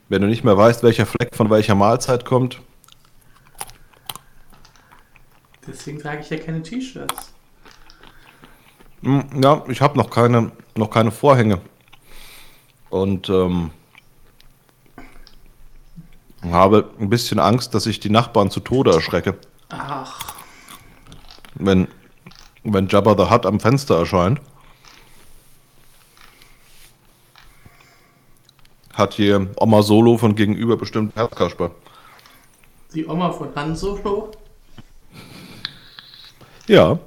Wenn 0.09 0.23
du 0.23 0.29
nicht 0.29 0.45
mehr 0.45 0.57
weißt, 0.57 0.85
welcher 0.85 1.07
Fleck 1.07 1.35
von 1.35 1.51
welcher 1.51 1.75
Mahlzeit 1.75 2.25
kommt. 2.25 2.61
Deswegen 5.67 5.99
trage 5.99 6.21
ich 6.21 6.31
ja 6.31 6.37
keine 6.37 6.63
T-Shirts. 6.63 7.33
Hm, 9.03 9.25
Ja, 9.43 9.65
ich 9.69 9.81
habe 9.81 9.99
noch 9.99 10.11
keine, 10.11 10.53
noch 10.77 10.91
keine 10.91 11.11
Vorhänge. 11.11 11.61
Und 12.91 13.29
ähm, 13.29 13.71
habe 16.43 16.91
ein 16.99 17.09
bisschen 17.11 17.39
Angst, 17.39 17.75
dass 17.75 17.87
ich 17.87 18.01
die 18.01 18.11
Nachbarn 18.11 18.51
zu 18.51 18.61
Tode 18.61 18.93
erschrecke, 18.93 19.37
Ach, 19.69 20.35
wenn, 21.55 21.87
wenn 22.65 22.89
Jabba 22.89 23.15
the 23.17 23.31
Hutt 23.33 23.47
am 23.47 23.61
Fenster 23.61 23.99
erscheint. 23.99 24.41
Hat 28.95 29.15
hier 29.15 29.49
Oma 29.57 29.83
Solo 29.83 30.19
von 30.19 30.35
gegenüber 30.35 30.77
bestimmt 30.77 31.15
Herzkasper. 31.15 31.71
Die 32.93 33.07
Oma 33.07 33.31
von 33.31 33.55
Han 33.55 33.77
Solo? 33.77 34.33
Ja. 36.67 36.99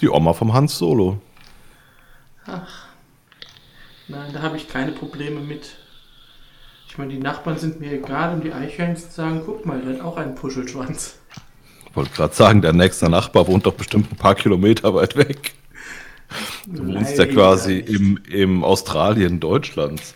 Die 0.00 0.08
Oma 0.08 0.32
vom 0.32 0.52
Hans 0.52 0.78
Solo. 0.78 1.18
Nein, 4.08 4.32
da 4.32 4.42
habe 4.42 4.56
ich 4.56 4.68
keine 4.68 4.92
Probleme 4.92 5.40
mit. 5.40 5.76
Ich 6.88 6.98
meine, 6.98 7.12
die 7.12 7.18
Nachbarn 7.20 7.58
sind 7.58 7.80
mir 7.80 7.92
egal 7.92 8.34
und 8.34 8.44
die 8.44 8.52
Eichhörnchen 8.52 9.10
sagen, 9.10 9.42
guck 9.46 9.64
mal, 9.64 9.80
der 9.80 9.94
hat 9.94 10.00
auch 10.00 10.16
einen 10.16 10.34
Puschelschwanz. 10.34 11.18
Ich 11.88 11.96
wollte 11.96 12.10
gerade 12.10 12.34
sagen, 12.34 12.62
der 12.62 12.72
nächste 12.72 13.08
Nachbar 13.08 13.46
wohnt 13.46 13.66
doch 13.66 13.74
bestimmt 13.74 14.10
ein 14.10 14.16
paar 14.16 14.34
Kilometer 14.34 14.94
weit 14.94 15.16
weg. 15.16 15.54
Du 16.66 16.86
wohnst 16.86 17.18
ja 17.18 17.26
quasi 17.26 17.78
im, 17.78 18.18
im 18.28 18.64
Australien 18.64 19.38
Deutschlands. 19.40 20.14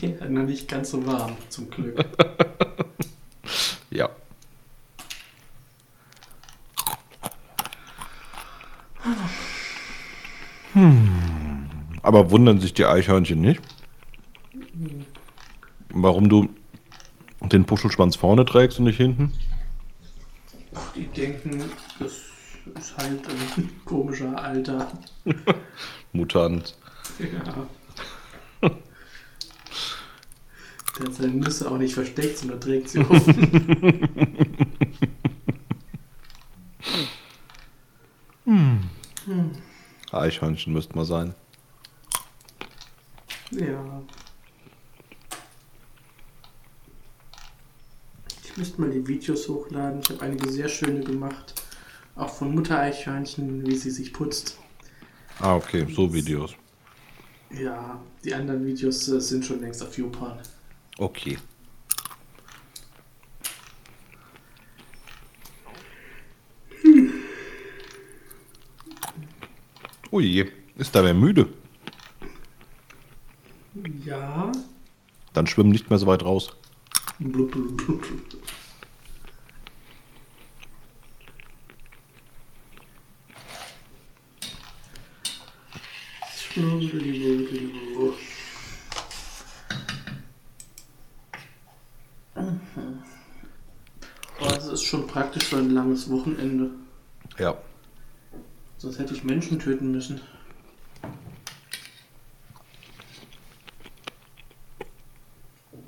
Ja, 0.00 0.26
noch 0.28 0.44
nicht 0.44 0.68
ganz 0.68 0.90
so 0.90 1.06
warm, 1.06 1.36
zum 1.48 1.70
Glück. 1.70 2.04
Ja. 3.92 4.08
Hm. 10.72 11.66
Aber 12.02 12.30
wundern 12.30 12.60
sich 12.60 12.74
die 12.74 12.84
Eichhörnchen 12.84 13.40
nicht? 13.40 13.60
Warum 15.90 16.28
du 16.28 16.48
den 17.40 17.64
Puschelschwanz 17.64 18.16
vorne 18.16 18.44
trägst 18.44 18.78
und 18.78 18.84
nicht 18.84 18.98
hinten? 18.98 19.32
Die 20.94 21.06
denken, 21.06 21.64
das 21.98 22.12
ist 22.78 22.96
halt 22.96 23.20
ein 23.28 23.70
komischer 23.84 24.40
Alter. 24.42 24.90
Mutant. 26.12 26.76
Ja. 27.18 27.66
Der 30.98 31.06
hat 31.06 31.14
seine 31.14 31.32
Nüsse 31.32 31.70
auch 31.70 31.78
nicht 31.78 31.94
versteckt, 31.94 32.38
sondern 32.38 32.60
trägt 32.60 32.90
sie 32.90 32.98
offen. 32.98 34.08
Eichhörnchen 40.20 40.72
müsste 40.72 40.96
mal 40.96 41.04
sein. 41.04 41.34
ja. 43.50 44.02
Ich 48.44 48.56
müsste 48.56 48.80
mal 48.80 48.90
die 48.90 49.06
Videos 49.06 49.48
hochladen. 49.48 50.00
Ich 50.02 50.10
habe 50.10 50.22
einige 50.22 50.50
sehr 50.50 50.68
schöne 50.68 51.00
gemacht. 51.04 51.54
Auch 52.16 52.30
von 52.30 52.54
Mutter 52.54 52.78
Eichhörnchen, 52.78 53.66
wie 53.66 53.76
sie 53.76 53.90
sich 53.90 54.12
putzt. 54.12 54.58
Ah, 55.38 55.54
okay, 55.56 55.86
so 55.88 56.12
Videos. 56.12 56.54
Ja, 57.50 58.00
die 58.24 58.34
anderen 58.34 58.66
Videos 58.66 59.08
äh, 59.08 59.20
sind 59.20 59.44
schon 59.44 59.60
längst 59.60 59.82
auf 59.82 59.96
YouPorn. 59.96 60.38
Okay. 60.98 61.38
Oh 70.20 70.22
je, 70.22 70.46
ist 70.76 70.94
da 70.94 71.02
wer 71.02 71.14
müde? 71.14 71.48
Ja. 74.04 74.52
Dann 75.32 75.46
schwimmen 75.46 75.70
nicht 75.70 75.88
mehr 75.88 75.98
so 75.98 76.06
weit 76.06 76.22
raus. 76.22 76.54
Blub, 77.18 77.50
blub, 77.50 77.74
blub, 77.78 78.02
blub. 78.02 78.42
Boah, 94.38 94.52
das 94.52 94.66
ist 94.66 94.82
schon 94.82 95.06
praktisch 95.06 95.44
für 95.44 95.56
ein 95.56 95.70
langes 95.70 96.10
Wochenende. 96.10 96.72
Ja. 97.38 97.56
Sonst 98.80 98.98
hätte 98.98 99.12
ich 99.12 99.24
Menschen 99.24 99.58
töten 99.58 99.92
müssen. 99.92 100.22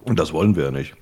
Und 0.02 0.18
das 0.18 0.30
wollen 0.34 0.54
wir 0.56 0.64
ja 0.64 0.70
nicht. 0.70 0.94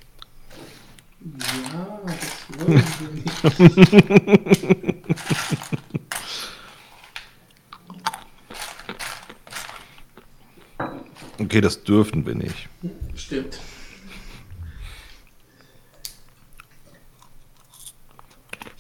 Ja, 1.20 2.00
das 2.06 2.60
wollen 2.60 2.84
wir 3.00 3.10
nicht. 3.10 4.64
Okay, 11.40 11.62
das 11.62 11.82
dürfen 11.82 12.26
wir 12.26 12.34
nicht. 12.34 12.68
Stimmt. 13.16 13.58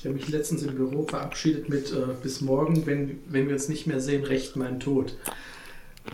Ich 0.00 0.06
habe 0.06 0.14
mich 0.14 0.30
letztens 0.30 0.62
im 0.62 0.76
Büro 0.76 1.06
verabschiedet 1.06 1.68
mit 1.68 1.92
äh, 1.92 2.06
bis 2.22 2.40
morgen, 2.40 2.86
wenn, 2.86 3.18
wenn 3.26 3.48
wir 3.48 3.52
uns 3.52 3.68
nicht 3.68 3.86
mehr 3.86 4.00
sehen, 4.00 4.24
recht 4.24 4.56
mein 4.56 4.80
Tod. 4.80 5.14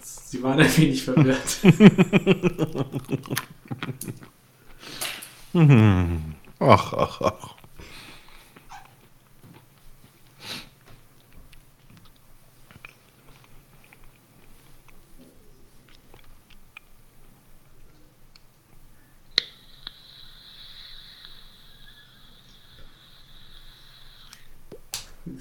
Sie 0.03 0.43
waren 0.43 0.59
ein 0.59 0.77
wenig 0.77 1.05
verwirrt. 1.05 1.61
Ach, 6.59 6.93
ach, 6.93 7.21
ach. 7.23 7.56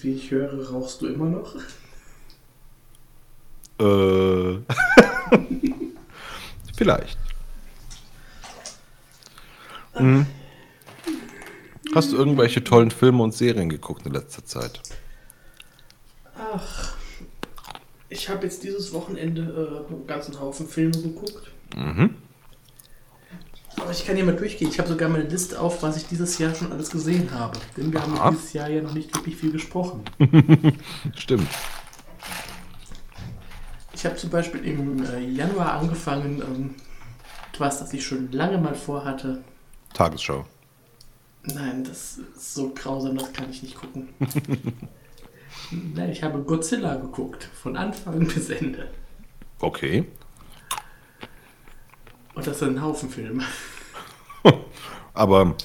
Wie 0.05 0.13
ich 0.13 0.29
höre, 0.29 0.69
rauchst 0.69 1.01
du 1.01 1.07
immer 1.07 1.25
noch? 1.25 1.55
Äh. 3.79 4.59
Vielleicht. 6.77 7.17
Hm. 9.93 10.27
Hast 11.95 12.11
du 12.11 12.17
irgendwelche 12.17 12.63
tollen 12.63 12.91
Filme 12.91 13.23
und 13.23 13.33
Serien 13.33 13.67
geguckt 13.67 14.05
in 14.05 14.13
letzter 14.13 14.45
Zeit? 14.45 14.79
Ach, 16.37 16.95
ich 18.07 18.29
habe 18.29 18.43
jetzt 18.43 18.61
dieses 18.61 18.93
Wochenende 18.93 19.41
äh, 19.41 19.91
einen 19.91 20.05
ganzen 20.05 20.39
Haufen 20.39 20.67
Filme 20.67 21.01
geguckt. 21.01 21.49
Mhm. 21.75 22.13
Aber 23.85 23.93
ich 23.93 24.03
kann 24.03 24.15
hier 24.15 24.25
mal 24.25 24.35
durchgehen. 24.35 24.71
Ich 24.71 24.79
habe 24.79 24.89
sogar 24.89 25.07
meine 25.09 25.25
Liste 25.25 25.59
auf, 25.59 25.83
was 25.83 25.95
ich 25.95 26.07
dieses 26.07 26.39
Jahr 26.39 26.55
schon 26.55 26.71
alles 26.71 26.89
gesehen 26.89 27.29
habe. 27.31 27.59
Denn 27.77 27.93
wir 27.93 28.01
haben 28.01 28.17
Aha. 28.17 28.31
dieses 28.31 28.53
Jahr 28.53 28.67
ja 28.67 28.81
noch 28.81 28.95
nicht 28.95 29.15
wirklich 29.15 29.35
viel 29.35 29.51
gesprochen. 29.51 30.03
Stimmt. 31.15 31.47
Ich 33.93 34.03
habe 34.03 34.15
zum 34.15 34.31
Beispiel 34.31 34.65
im 34.65 35.05
äh, 35.05 35.19
Januar 35.19 35.73
angefangen, 35.73 36.41
ähm, 36.41 36.75
etwas, 37.53 37.77
das 37.77 37.93
ich 37.93 38.03
schon 38.03 38.31
lange 38.31 38.57
mal 38.57 38.73
vorhatte. 38.73 39.43
Tagesschau. 39.93 40.47
Nein, 41.43 41.83
das 41.83 42.17
ist 42.17 42.55
so 42.55 42.71
grausam, 42.73 43.15
das 43.19 43.33
kann 43.33 43.51
ich 43.51 43.61
nicht 43.61 43.75
gucken. 43.75 44.09
Nein, 45.93 46.09
ich 46.09 46.23
habe 46.23 46.39
Godzilla 46.39 46.95
geguckt, 46.95 47.47
von 47.61 47.77
Anfang 47.77 48.25
bis 48.33 48.49
Ende. 48.49 48.89
Okay. 49.59 50.07
Und 52.33 52.47
das 52.47 52.57
sind 52.57 52.77
ein 52.77 52.81
Haufen 52.81 53.11
Filme. 53.11 53.43
Aber, 55.13 55.55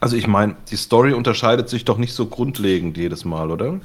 also 0.00 0.16
ich 0.16 0.26
meine, 0.26 0.56
die 0.70 0.76
Story 0.76 1.12
unterscheidet 1.12 1.68
sich 1.68 1.84
doch 1.84 1.98
nicht 1.98 2.14
so 2.14 2.26
grundlegend 2.26 2.96
jedes 2.96 3.24
Mal, 3.24 3.50
oder? 3.50 3.80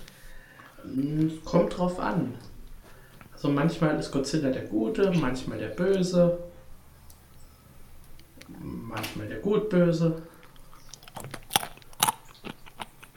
Hm, 0.83 1.39
Kommt 1.45 1.77
drauf 1.77 1.99
an. 1.99 2.33
Also 3.33 3.49
manchmal 3.49 3.97
ist 3.97 4.11
Godzilla 4.11 4.49
der 4.51 4.65
Gute, 4.65 5.11
manchmal 5.19 5.57
der 5.57 5.69
Böse. 5.69 6.37
Manchmal 8.59 9.27
der 9.27 9.39
Gut-Böse. 9.39 10.21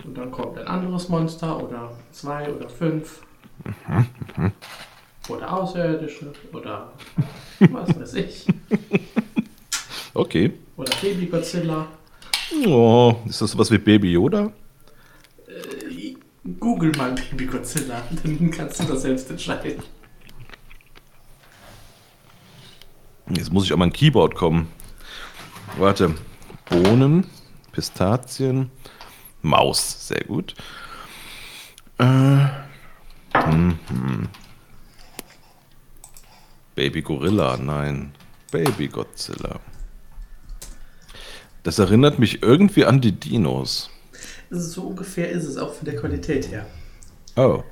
Und 0.05 0.16
dann 0.16 0.31
kommt 0.31 0.59
ein 0.59 0.66
anderes 0.66 1.09
Monster 1.09 1.62
oder 1.62 1.90
zwei 2.12 2.50
oder 2.53 2.68
fünf. 2.68 3.22
Oder 5.29 5.53
Außerirdische 5.53 6.33
oder 6.53 6.92
was 7.70 7.98
weiß 7.98 8.14
ich. 8.14 8.46
Okay. 10.14 10.53
Oder 10.77 10.92
Baby 11.03 11.27
Godzilla. 11.27 11.88
Oh, 12.66 13.16
ist 13.27 13.40
das 13.40 13.50
sowas 13.50 13.70
wie 13.70 13.79
Baby 13.79 14.12
Yoda? 14.12 14.53
Äh, 15.48 16.14
Google 16.61 16.92
mal 16.96 17.12
Baby 17.12 17.46
Godzilla, 17.46 18.03
dann 18.22 18.50
kannst 18.50 18.81
du 18.81 18.85
das 18.85 19.03
selbst 19.03 19.31
entscheiden. 19.31 19.83
Jetzt 23.31 23.53
muss 23.53 23.64
ich 23.64 23.72
an 23.72 23.79
mein 23.81 23.92
Keyboard 23.92 24.35
kommen. 24.35 24.68
Warte. 25.79 26.14
Bohnen, 26.68 27.27
Pistazien, 27.72 28.70
Maus. 29.42 30.09
Sehr 30.09 30.24
gut. 30.24 30.55
Äh, 31.98 32.46
hm, 33.35 33.79
hm. 33.88 34.29
Baby 36.74 37.03
Gorilla, 37.03 37.57
nein. 37.57 38.12
Baby 38.50 38.88
Godzilla. 38.88 39.61
Das 41.64 41.79
erinnert 41.79 42.18
mich 42.18 42.42
irgendwie 42.42 42.85
an 42.85 43.00
die 43.00 43.12
Dinos. 43.12 43.90
So 44.50 44.83
ungefähr 44.83 45.31
ist 45.31 45.44
es 45.44 45.57
auch 45.57 45.72
von 45.72 45.87
der 45.87 45.96
Qualität 45.96 46.50
her. 46.50 46.66
Oh. 47.37 47.64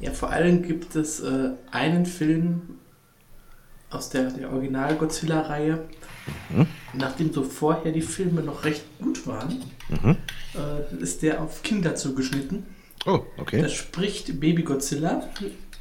Ja, 0.00 0.12
vor 0.12 0.30
allem 0.30 0.62
gibt 0.62 0.96
es 0.96 1.20
äh, 1.20 1.50
einen 1.70 2.06
Film 2.06 2.78
aus 3.90 4.10
der, 4.10 4.30
der 4.30 4.52
Original-Godzilla-Reihe. 4.52 5.84
Mhm. 6.50 6.66
Nachdem 6.92 7.32
so 7.32 7.44
vorher 7.44 7.92
die 7.92 8.02
Filme 8.02 8.42
noch 8.42 8.64
recht 8.64 8.84
gut 9.00 9.26
waren, 9.26 9.62
mhm. 9.88 10.16
äh, 10.54 11.02
ist 11.02 11.22
der 11.22 11.40
auf 11.40 11.62
Kinder 11.62 11.94
zugeschnitten. 11.94 12.66
Oh, 13.06 13.20
okay. 13.38 13.62
Da 13.62 13.68
spricht 13.68 14.40
Baby 14.40 14.64
Godzilla. 14.64 15.28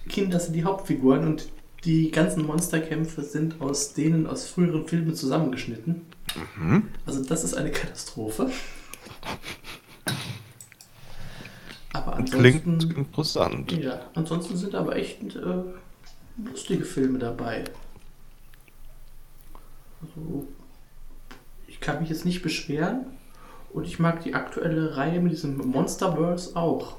Kinder 0.07 0.39
sind 0.39 0.53
die 0.53 0.63
Hauptfiguren 0.63 1.25
und 1.25 1.47
die 1.83 2.11
ganzen 2.11 2.45
Monsterkämpfe 2.45 3.23
sind 3.23 3.59
aus 3.59 3.93
denen 3.93 4.27
aus 4.27 4.47
früheren 4.47 4.87
Filmen 4.87 5.15
zusammengeschnitten. 5.15 6.03
Mhm. 6.35 6.89
Also 7.05 7.23
das 7.23 7.43
ist 7.43 7.53
eine 7.53 7.71
Katastrophe. 7.71 8.49
Aber 11.93 12.15
ansonsten, 12.15 12.77
Klingt 12.77 12.97
interessant. 12.97 13.71
Ja, 13.71 14.01
ansonsten 14.13 14.57
sind 14.57 14.75
aber 14.75 14.95
echt 14.95 15.35
äh, 15.35 15.63
lustige 16.43 16.85
Filme 16.85 17.17
dabei. 17.17 17.63
Also, 20.01 20.47
ich 21.67 21.79
kann 21.79 21.99
mich 21.99 22.09
jetzt 22.09 22.25
nicht 22.25 22.43
beschweren 22.43 23.05
und 23.73 23.85
ich 23.85 23.99
mag 23.99 24.21
die 24.23 24.35
aktuelle 24.35 24.95
Reihe 24.95 25.19
mit 25.19 25.31
diesem 25.31 25.57
Monsterverse 25.57 26.55
auch. 26.55 26.97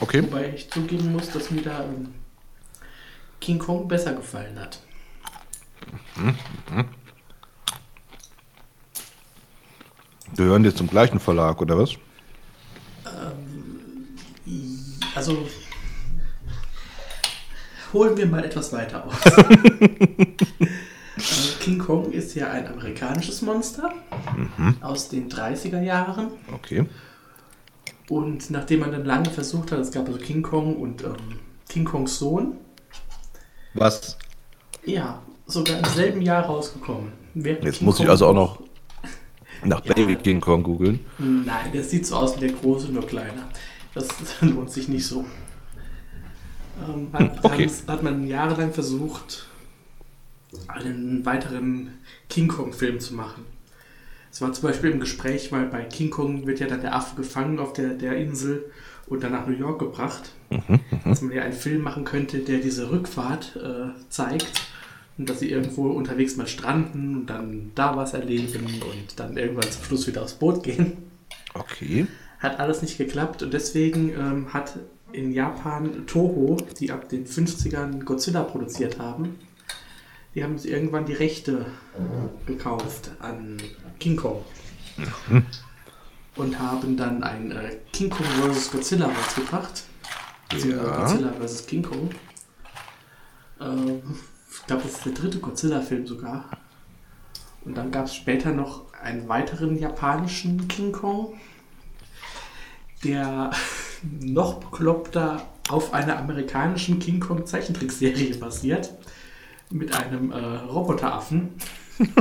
Okay. 0.00 0.22
Wobei 0.22 0.54
ich 0.54 0.70
zugeben 0.70 1.12
muss, 1.12 1.30
dass 1.30 1.50
mir 1.50 1.62
da 1.62 1.84
ähm, 1.84 2.14
King 3.40 3.58
Kong 3.58 3.88
besser 3.88 4.14
gefallen 4.14 4.58
hat. 4.58 4.80
Mhm. 6.16 6.36
Mhm. 6.70 6.84
Gehören 10.36 10.62
die 10.62 10.74
zum 10.74 10.88
gleichen 10.88 11.20
Verlag, 11.20 11.60
oder 11.60 11.78
was? 11.78 11.92
Ähm, 13.06 14.08
also 15.14 15.46
holen 17.92 18.16
wir 18.16 18.26
mal 18.26 18.44
etwas 18.44 18.72
weiter 18.72 19.04
aus. 19.06 19.14
Äh, 21.16 21.62
King 21.62 21.78
Kong 21.78 22.10
ist 22.10 22.34
ja 22.34 22.50
ein 22.50 22.66
amerikanisches 22.66 23.40
Monster 23.40 23.92
mhm. 24.36 24.76
aus 24.80 25.08
den 25.08 25.30
30er 25.30 25.80
Jahren. 25.80 26.32
Okay. 26.52 26.86
Und 28.08 28.50
nachdem 28.50 28.80
man 28.80 28.90
dann 28.90 29.04
lange 29.04 29.30
versucht 29.30 29.70
hat, 29.70 29.78
es 29.78 29.92
gab 29.92 30.08
also 30.08 30.18
King 30.18 30.42
Kong 30.42 30.76
und 30.76 31.04
ähm, 31.04 31.38
King 31.68 31.84
Kongs 31.84 32.18
Sohn. 32.18 32.56
Was? 33.74 34.18
Ja, 34.84 35.22
sogar 35.46 35.78
im 35.78 35.84
selben 35.84 36.20
Jahr 36.20 36.44
rausgekommen. 36.46 37.12
Jetzt 37.34 37.78
King 37.78 37.86
muss 37.86 37.96
Kong 37.96 38.06
ich 38.06 38.10
also 38.10 38.26
auch 38.26 38.34
noch 38.34 38.58
nach. 39.64 39.80
Baby 39.80 40.16
King 40.16 40.40
Kong 40.40 40.62
googeln. 40.62 41.00
Nein, 41.18 41.72
der 41.72 41.84
sieht 41.84 42.06
so 42.06 42.16
aus 42.16 42.36
wie 42.36 42.40
der 42.40 42.52
große, 42.52 42.90
nur 42.92 43.06
kleiner. 43.06 43.48
Das 43.94 44.08
lohnt 44.40 44.70
sich 44.70 44.88
nicht 44.88 45.06
so. 45.06 45.24
Ähm, 46.88 47.08
hat, 47.12 47.44
okay. 47.44 47.70
hat 47.86 48.02
man 48.02 48.26
jahrelang 48.26 48.72
versucht, 48.72 49.46
einen 50.68 51.24
weiteren 51.24 51.90
King 52.28 52.48
Kong-Film 52.48 53.00
zu 53.00 53.14
machen. 53.14 53.44
Es 54.32 54.40
war 54.40 54.52
zum 54.52 54.68
Beispiel 54.68 54.90
im 54.90 55.00
Gespräch, 55.00 55.52
weil 55.52 55.66
bei 55.66 55.84
King 55.84 56.10
Kong 56.10 56.46
wird 56.46 56.58
ja 56.58 56.66
dann 56.66 56.80
der 56.80 56.94
Affe 56.94 57.14
gefangen 57.14 57.60
auf 57.60 57.72
der, 57.72 57.90
der 57.90 58.16
Insel 58.16 58.64
und 59.06 59.22
dann 59.22 59.32
nach 59.32 59.46
New 59.46 59.56
York 59.56 59.78
gebracht. 59.78 60.32
Mhm, 60.50 60.62
mhm. 60.68 60.80
dass 61.04 61.22
man 61.22 61.32
ja 61.32 61.42
einen 61.42 61.52
Film 61.52 61.82
machen 61.82 62.04
könnte, 62.04 62.40
der 62.40 62.58
diese 62.58 62.90
Rückfahrt 62.90 63.56
äh, 63.56 63.90
zeigt 64.08 64.73
und 65.16 65.28
dass 65.28 65.40
sie 65.40 65.50
irgendwo 65.50 65.90
unterwegs 65.90 66.36
mal 66.36 66.46
stranden 66.46 67.14
und 67.14 67.26
dann 67.26 67.70
da 67.74 67.96
was 67.96 68.14
erleben 68.14 68.64
und 68.64 69.18
dann 69.18 69.36
irgendwann 69.36 69.70
zum 69.70 69.84
Schluss 69.84 70.06
wieder 70.06 70.22
aufs 70.22 70.34
Boot 70.34 70.62
gehen. 70.62 70.96
Okay. 71.54 72.06
Hat 72.40 72.58
alles 72.58 72.82
nicht 72.82 72.98
geklappt 72.98 73.42
und 73.42 73.54
deswegen 73.54 74.10
ähm, 74.10 74.52
hat 74.52 74.78
in 75.12 75.32
Japan 75.32 76.06
Toho, 76.06 76.56
die 76.80 76.90
ab 76.90 77.08
den 77.08 77.26
50ern 77.26 78.02
Godzilla 78.02 78.42
produziert 78.42 78.98
haben, 78.98 79.38
die 80.34 80.42
haben 80.42 80.58
sich 80.58 80.72
irgendwann 80.72 81.06
die 81.06 81.12
Rechte 81.12 81.66
gekauft 82.46 83.12
an 83.20 83.58
King 84.00 84.16
Kong. 84.16 84.44
Mhm. 85.28 85.46
Und 86.34 86.58
haben 86.58 86.96
dann 86.96 87.22
ein 87.22 87.52
äh, 87.52 87.76
King 87.92 88.10
Kong 88.10 88.26
vs. 88.26 88.72
Godzilla 88.72 89.06
rausgebracht. 89.06 89.84
Ja. 90.52 91.02
Godzilla 91.02 91.32
vs. 91.40 91.66
King 91.66 91.82
Kong. 91.82 92.10
Ähm, 93.60 94.02
ich 94.60 94.66
glaube, 94.66 94.82
das 94.82 94.92
ist 94.92 95.04
der 95.04 95.12
dritte 95.12 95.38
Godzilla-Film 95.38 96.06
sogar. 96.06 96.44
Und 97.64 97.76
dann 97.76 97.90
gab 97.90 98.06
es 98.06 98.14
später 98.14 98.52
noch 98.52 98.92
einen 99.02 99.28
weiteren 99.28 99.78
japanischen 99.78 100.68
King 100.68 100.92
Kong, 100.92 101.34
der 103.02 103.50
noch 104.20 104.54
bekloppter 104.60 105.42
auf 105.68 105.92
einer 105.94 106.18
amerikanischen 106.18 106.98
King 106.98 107.20
Kong 107.20 107.46
Zeichentrickserie 107.46 108.36
basiert. 108.36 108.92
Mit 109.70 109.96
einem 109.96 110.30
äh, 110.30 110.38
Roboteraffen. 110.38 111.54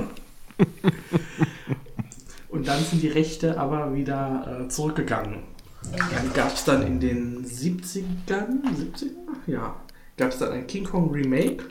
Und 2.49 2.67
dann 2.67 2.83
sind 2.83 3.01
die 3.03 3.09
Rechte 3.09 3.59
aber 3.59 3.93
wieder 3.93 4.61
äh, 4.65 4.69
zurückgegangen. 4.69 5.43
Dann 5.91 6.33
gab 6.33 6.53
es 6.53 6.63
dann 6.63 6.81
in 6.83 6.99
den 6.99 7.45
70ern, 7.45 8.63
70er? 8.63 9.11
Ja, 9.47 9.75
gab 10.17 10.31
es 10.31 10.39
dann 10.39 10.53
ein 10.53 10.65
King 10.65 10.85
Kong 10.85 11.11
Remake 11.11 11.65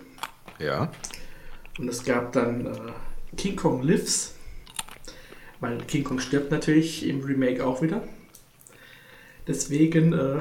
ja. 0.62 0.90
Und 1.78 1.88
es 1.88 2.04
gab 2.04 2.32
dann 2.32 2.66
äh, 2.66 3.36
King 3.36 3.56
Kong 3.56 3.82
Lives, 3.82 4.34
weil 5.60 5.78
King 5.84 6.04
Kong 6.04 6.18
stirbt 6.18 6.50
natürlich 6.50 7.06
im 7.06 7.22
Remake 7.22 7.64
auch 7.64 7.82
wieder. 7.82 8.02
Deswegen 9.46 10.12
äh, 10.12 10.40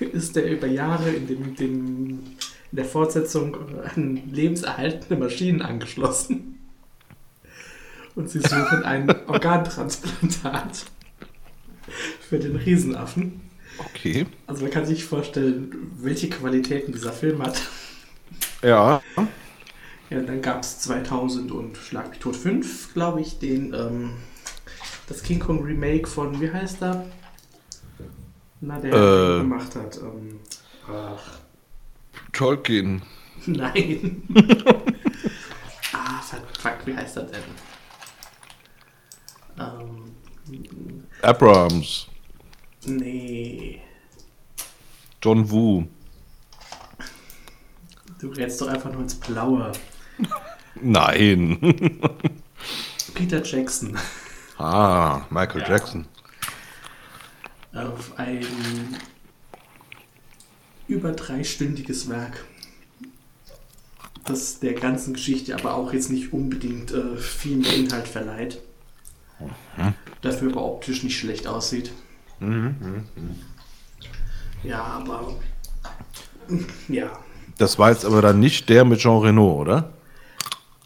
ist 0.12 0.36
er 0.36 0.50
über 0.50 0.66
Jahre 0.66 1.10
in, 1.10 1.26
dem, 1.26 1.56
dem, 1.56 2.18
in 2.70 2.76
der 2.76 2.84
Fortsetzung 2.84 3.56
an 3.84 4.22
lebenserhaltende 4.30 5.16
Maschinen 5.16 5.62
angeschlossen. 5.62 6.58
Und 8.14 8.30
sie 8.30 8.40
suchen 8.40 8.84
ein 8.84 9.10
Organtransplantat 9.26 10.84
für 12.28 12.38
den 12.38 12.56
Riesenaffen. 12.56 13.40
Okay. 13.78 14.26
Also 14.46 14.62
man 14.62 14.70
kann 14.70 14.86
sich 14.86 15.04
vorstellen, 15.04 15.90
welche 15.98 16.30
Qualitäten 16.30 16.92
dieser 16.92 17.12
Film 17.12 17.42
hat. 17.42 17.60
Ja. 18.62 19.02
Ja, 20.10 20.20
dann 20.20 20.42
gab 20.42 20.62
es 20.62 20.80
2000 20.80 21.50
und 21.50 21.76
Schlag 21.76 22.10
mich 22.10 22.18
tot 22.18 22.36
5, 22.36 22.92
glaube 22.92 23.20
ich, 23.20 23.38
den, 23.38 23.72
ähm, 23.72 24.10
das 25.08 25.22
King 25.22 25.38
Kong 25.38 25.62
Remake 25.64 26.06
von, 26.06 26.40
wie 26.40 26.52
heißt 26.52 26.82
er? 26.82 27.06
Na, 28.60 28.78
der 28.78 28.92
äh, 28.92 29.38
gemacht 29.40 29.74
hat. 29.76 29.98
Ähm, 29.98 30.40
ach. 30.88 31.38
Tolkien. 32.32 33.02
Nein. 33.46 34.22
ah, 35.92 36.20
fuck, 36.58 36.78
wie 36.86 36.96
heißt 36.96 37.16
er 37.16 37.22
denn? 37.24 37.42
Ähm, 39.58 40.14
Abrams. 41.22 42.06
Nee. 42.86 43.80
John 45.22 45.50
Woo. 45.50 45.86
Du 48.18 48.28
rätst 48.30 48.60
doch 48.60 48.68
einfach 48.68 48.92
nur 48.92 49.02
ins 49.02 49.14
Blaue. 49.14 49.72
Nein. 50.80 51.58
Peter 53.14 53.42
Jackson. 53.42 53.96
Ah, 54.58 55.22
Michael 55.30 55.62
ja. 55.62 55.68
Jackson. 55.68 56.06
Auf 57.72 58.18
ein 58.18 58.46
über 60.86 61.12
dreistündiges 61.12 62.08
Werk, 62.08 62.44
das 64.26 64.60
der 64.60 64.74
ganzen 64.74 65.14
Geschichte 65.14 65.54
aber 65.54 65.74
auch 65.74 65.92
jetzt 65.92 66.10
nicht 66.10 66.32
unbedingt 66.32 66.92
äh, 66.92 67.16
viel 67.16 67.56
mehr 67.56 67.74
Inhalt 67.74 68.06
verleiht. 68.06 68.60
Mhm. 69.40 69.94
Dafür 70.22 70.52
aber 70.52 70.64
optisch 70.64 71.02
nicht 71.02 71.18
schlecht 71.18 71.46
aussieht. 71.46 71.90
Mhm, 72.38 72.76
mh, 72.80 72.88
mh. 73.16 73.34
Ja, 74.62 74.82
aber 74.82 75.34
ja, 76.88 77.10
das 77.58 77.78
war 77.78 77.90
jetzt 77.90 78.04
aber 78.04 78.22
dann 78.22 78.40
nicht 78.40 78.68
der 78.68 78.84
mit 78.84 79.00
Jean 79.00 79.20
Reno, 79.20 79.52
oder? 79.52 79.93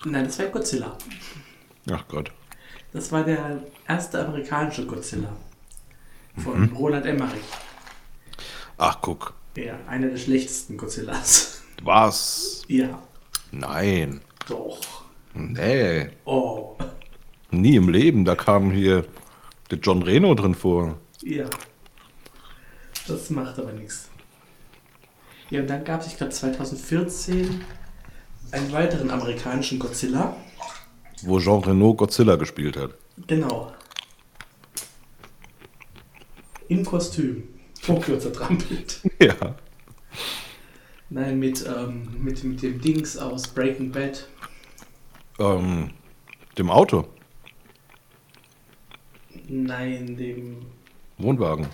Nein, 0.04 0.24
das 0.24 0.38
war 0.38 0.46
Godzilla. 0.46 0.96
Ach 1.90 2.06
Gott. 2.08 2.30
Das 2.92 3.12
war 3.12 3.24
der 3.24 3.62
erste 3.86 4.24
amerikanische 4.24 4.86
Godzilla. 4.86 5.34
Von 6.36 6.60
mhm. 6.60 6.76
Roland 6.76 7.06
Emmerich. 7.06 7.42
Ach, 8.76 8.98
guck. 9.00 9.34
Ja, 9.56 9.78
einer 9.88 10.08
der 10.08 10.16
schlechtesten 10.16 10.76
Godzillas. 10.76 11.62
Was? 11.82 12.62
Ja. 12.68 13.02
Nein. 13.50 14.20
Doch. 14.48 15.04
Nee. 15.34 16.10
Oh. 16.24 16.76
Nie 17.50 17.76
im 17.76 17.88
Leben. 17.88 18.24
Da 18.24 18.36
kam 18.36 18.70
hier 18.70 19.04
der 19.70 19.78
John 19.78 20.02
Reno 20.02 20.34
drin 20.34 20.54
vor. 20.54 20.98
Ja. 21.22 21.46
Das 23.06 23.30
macht 23.30 23.58
aber 23.58 23.72
nichts. 23.72 24.10
Ja, 25.50 25.60
und 25.60 25.70
dann 25.70 25.82
gab 25.84 26.02
es, 26.02 26.08
ich 26.08 26.16
glaube 26.16 26.32
2014, 26.32 27.64
einen 28.52 28.72
weiteren 28.72 29.10
amerikanischen 29.10 29.78
Godzilla. 29.78 30.36
wo 31.22 31.38
Jean 31.40 31.62
Reno 31.64 31.94
Godzilla 31.94 32.36
gespielt 32.36 32.76
hat. 32.76 32.94
Genau. 33.26 33.72
Im 36.68 36.84
Kostüm. 36.84 37.44
Tokio 37.84 38.18
zertrampelt. 38.18 39.00
Ja. 39.20 39.54
Nein, 41.10 41.38
mit, 41.38 41.64
ähm, 41.66 42.06
mit, 42.22 42.44
mit 42.44 42.62
dem 42.62 42.80
Dings 42.80 43.16
aus 43.16 43.48
Breaking 43.48 43.90
Bad. 43.90 44.28
Ähm, 45.38 45.90
dem 46.58 46.70
Auto. 46.70 47.08
Nein, 49.48 50.16
dem. 50.16 50.66
Wohnwagen. 51.16 51.66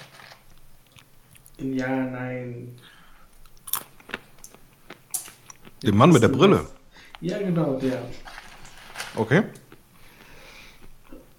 Ja, 1.59 1.89
nein. 2.05 2.77
Dem 5.87 5.97
Mann 5.97 6.13
mit 6.13 6.23
der 6.23 6.29
Brille. 6.29 6.67
Ja, 7.21 7.39
genau, 7.39 7.79
der. 7.79 8.03
Okay. 9.17 9.43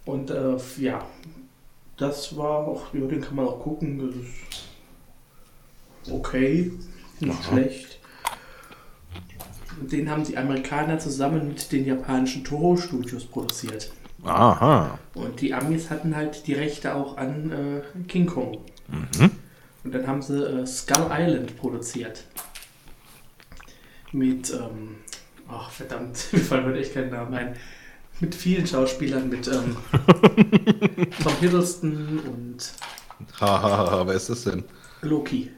Und 0.05 0.29
äh, 0.29 0.55
ja, 0.77 1.05
das 1.97 2.35
war 2.37 2.67
auch, 2.67 2.93
über 2.93 3.07
den 3.07 3.21
kann 3.21 3.35
man 3.35 3.45
auch 3.45 3.59
gucken. 3.59 3.97
Das 3.97 4.15
ist 6.07 6.13
okay, 6.13 6.71
nicht 7.19 7.39
Aha. 7.39 7.43
schlecht. 7.43 7.99
Den 9.81 10.09
haben 10.09 10.23
die 10.23 10.37
Amerikaner 10.37 10.99
zusammen 10.99 11.49
mit 11.49 11.71
den 11.71 11.85
japanischen 11.85 12.43
Toho-Studios 12.43 13.25
produziert. 13.25 13.91
Aha. 14.23 14.97
Und 15.13 15.41
die 15.41 15.53
Amis 15.53 15.89
hatten 15.89 16.15
halt 16.15 16.47
die 16.47 16.53
Rechte 16.53 16.95
auch 16.95 17.17
an 17.17 17.51
äh, 17.51 18.03
King 18.07 18.25
Kong. 18.25 18.59
Mhm. 18.87 19.31
Und 19.83 19.93
dann 19.93 20.07
haben 20.07 20.21
sie 20.21 20.43
äh, 20.43 20.65
Skull 20.65 21.09
Island 21.11 21.57
produziert. 21.57 22.23
Mit, 24.11 24.51
ähm, 24.51 24.97
ach 25.47 25.69
verdammt, 25.69 26.27
mir 26.31 26.39
fallen 26.39 26.65
heute 26.65 26.79
echt 26.79 26.93
keinen 26.93 27.11
Namen 27.11 27.33
ein. 27.33 27.55
Mit 28.21 28.33
vielen 28.33 28.65
Schauspielern, 28.65 29.27
mit 29.27 29.47
ähm, 29.47 29.75
Tom 31.23 31.33
Hiddleston 31.39 32.19
und 32.19 32.73
Hahaha, 33.39 34.07
wer 34.07 34.13
ist 34.13 34.29
das 34.29 34.43
denn? 34.43 34.63
Loki. 35.01 35.51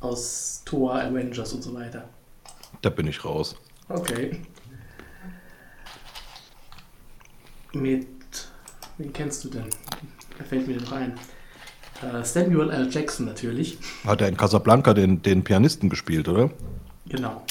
Aus 0.00 0.62
Thor, 0.64 0.94
Avengers 0.94 1.52
und 1.52 1.62
so 1.62 1.74
weiter. 1.74 2.08
Da 2.82 2.90
bin 2.90 3.06
ich 3.06 3.24
raus. 3.24 3.56
Okay. 3.88 4.40
Mit, 7.72 8.06
wen 8.98 9.12
kennst 9.12 9.44
du 9.44 9.50
denn? 9.50 9.68
Da 10.38 10.44
fällt 10.44 10.66
mir 10.66 10.80
noch 10.80 10.92
ein. 10.92 11.18
Äh, 12.02 12.24
Samuel 12.24 12.70
L. 12.70 12.88
Jackson 12.90 13.26
natürlich. 13.26 13.78
Hat 14.06 14.20
er 14.20 14.28
in 14.28 14.36
Casablanca 14.36 14.94
den, 14.94 15.22
den 15.22 15.44
Pianisten 15.44 15.90
gespielt, 15.90 16.28
oder? 16.28 16.50
Genau. 17.08 17.42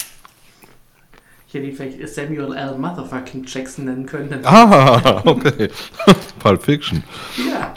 Ich 1.46 1.54
hätte 1.54 1.66
ihn 1.66 1.76
vielleicht 1.76 2.08
Samuel 2.08 2.54
L. 2.54 2.78
Motherfucking 2.78 3.44
Jackson 3.46 3.86
nennen 3.86 4.06
können. 4.06 4.44
Ah, 4.44 5.22
okay. 5.24 5.68
Pulp 6.38 6.62
Fiction. 6.62 7.02
Ja. 7.48 7.74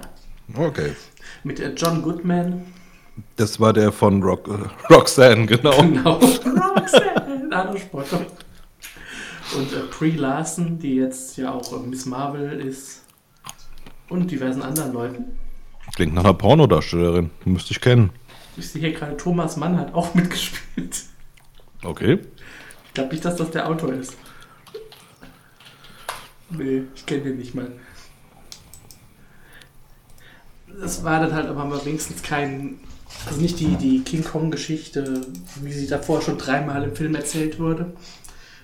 Okay. 0.55 0.93
Mit 1.43 1.59
äh, 1.59 1.73
John 1.75 2.01
Goodman. 2.01 2.63
Das 3.35 3.59
war 3.59 3.73
der 3.73 3.91
von 3.91 4.21
Rock, 4.23 4.47
äh, 4.47 4.93
Roxanne, 4.93 5.45
genau. 5.45 5.75
Genau. 5.81 6.13
Roxanne, 6.75 7.49
Arno 7.51 7.77
Spotto. 7.77 8.17
Und 9.55 9.73
äh, 9.73 9.81
Brie 9.97 10.17
Larson, 10.17 10.79
die 10.79 10.95
jetzt 10.95 11.37
ja 11.37 11.51
auch 11.51 11.73
äh, 11.73 11.85
Miss 11.87 12.05
Marvel 12.05 12.59
ist. 12.59 13.03
Und 14.09 14.29
diversen 14.31 14.61
anderen 14.61 14.93
Leuten. 14.93 15.25
Klingt 15.95 16.13
nach 16.13 16.23
einer 16.23 16.33
Pornodarstellerin. 16.33 17.29
Müsste 17.45 17.71
ich 17.71 17.81
kennen. 17.81 18.09
Ich 18.57 18.69
sehe 18.69 18.81
hier 18.81 18.93
gerade, 18.93 19.17
Thomas 19.17 19.57
Mann 19.57 19.77
hat 19.77 19.93
auch 19.93 20.13
mitgespielt. 20.15 21.03
Okay. 21.83 22.19
Ich 22.87 22.93
glaube 22.93 23.11
nicht, 23.11 23.25
dass 23.25 23.35
das 23.35 23.51
der 23.51 23.67
Autor 23.67 23.93
ist. 23.93 24.15
Nee, 26.49 26.83
ich 26.95 27.05
kenne 27.05 27.23
den 27.23 27.37
nicht 27.37 27.55
mal. 27.55 27.71
Das 30.79 31.03
war 31.03 31.19
dann 31.19 31.33
halt 31.33 31.47
aber 31.47 31.65
mal 31.65 31.83
wenigstens 31.85 32.21
kein. 32.23 32.79
Also 33.27 33.39
nicht 33.39 33.59
die, 33.59 33.75
die 33.75 34.01
King 34.01 34.23
Kong-Geschichte, 34.23 35.21
wie 35.61 35.71
sie 35.71 35.87
davor 35.87 36.21
schon 36.21 36.37
dreimal 36.37 36.83
im 36.83 36.95
Film 36.95 37.13
erzählt 37.15 37.59
wurde, 37.59 37.93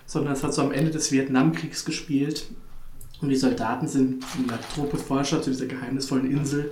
sondern 0.05 0.33
es 0.33 0.43
hat 0.43 0.53
so 0.53 0.63
am 0.63 0.71
Ende 0.71 0.91
des 0.91 1.11
Vietnamkriegs 1.11 1.85
gespielt. 1.85 2.47
Und 3.21 3.29
die 3.29 3.35
Soldaten 3.35 3.87
sind 3.87 4.23
in 4.37 4.49
einer 4.49 4.59
Truppe 4.73 4.97
Forscher 4.97 5.41
zu 5.41 5.51
dieser 5.51 5.67
geheimnisvollen 5.67 6.29
Insel, 6.29 6.71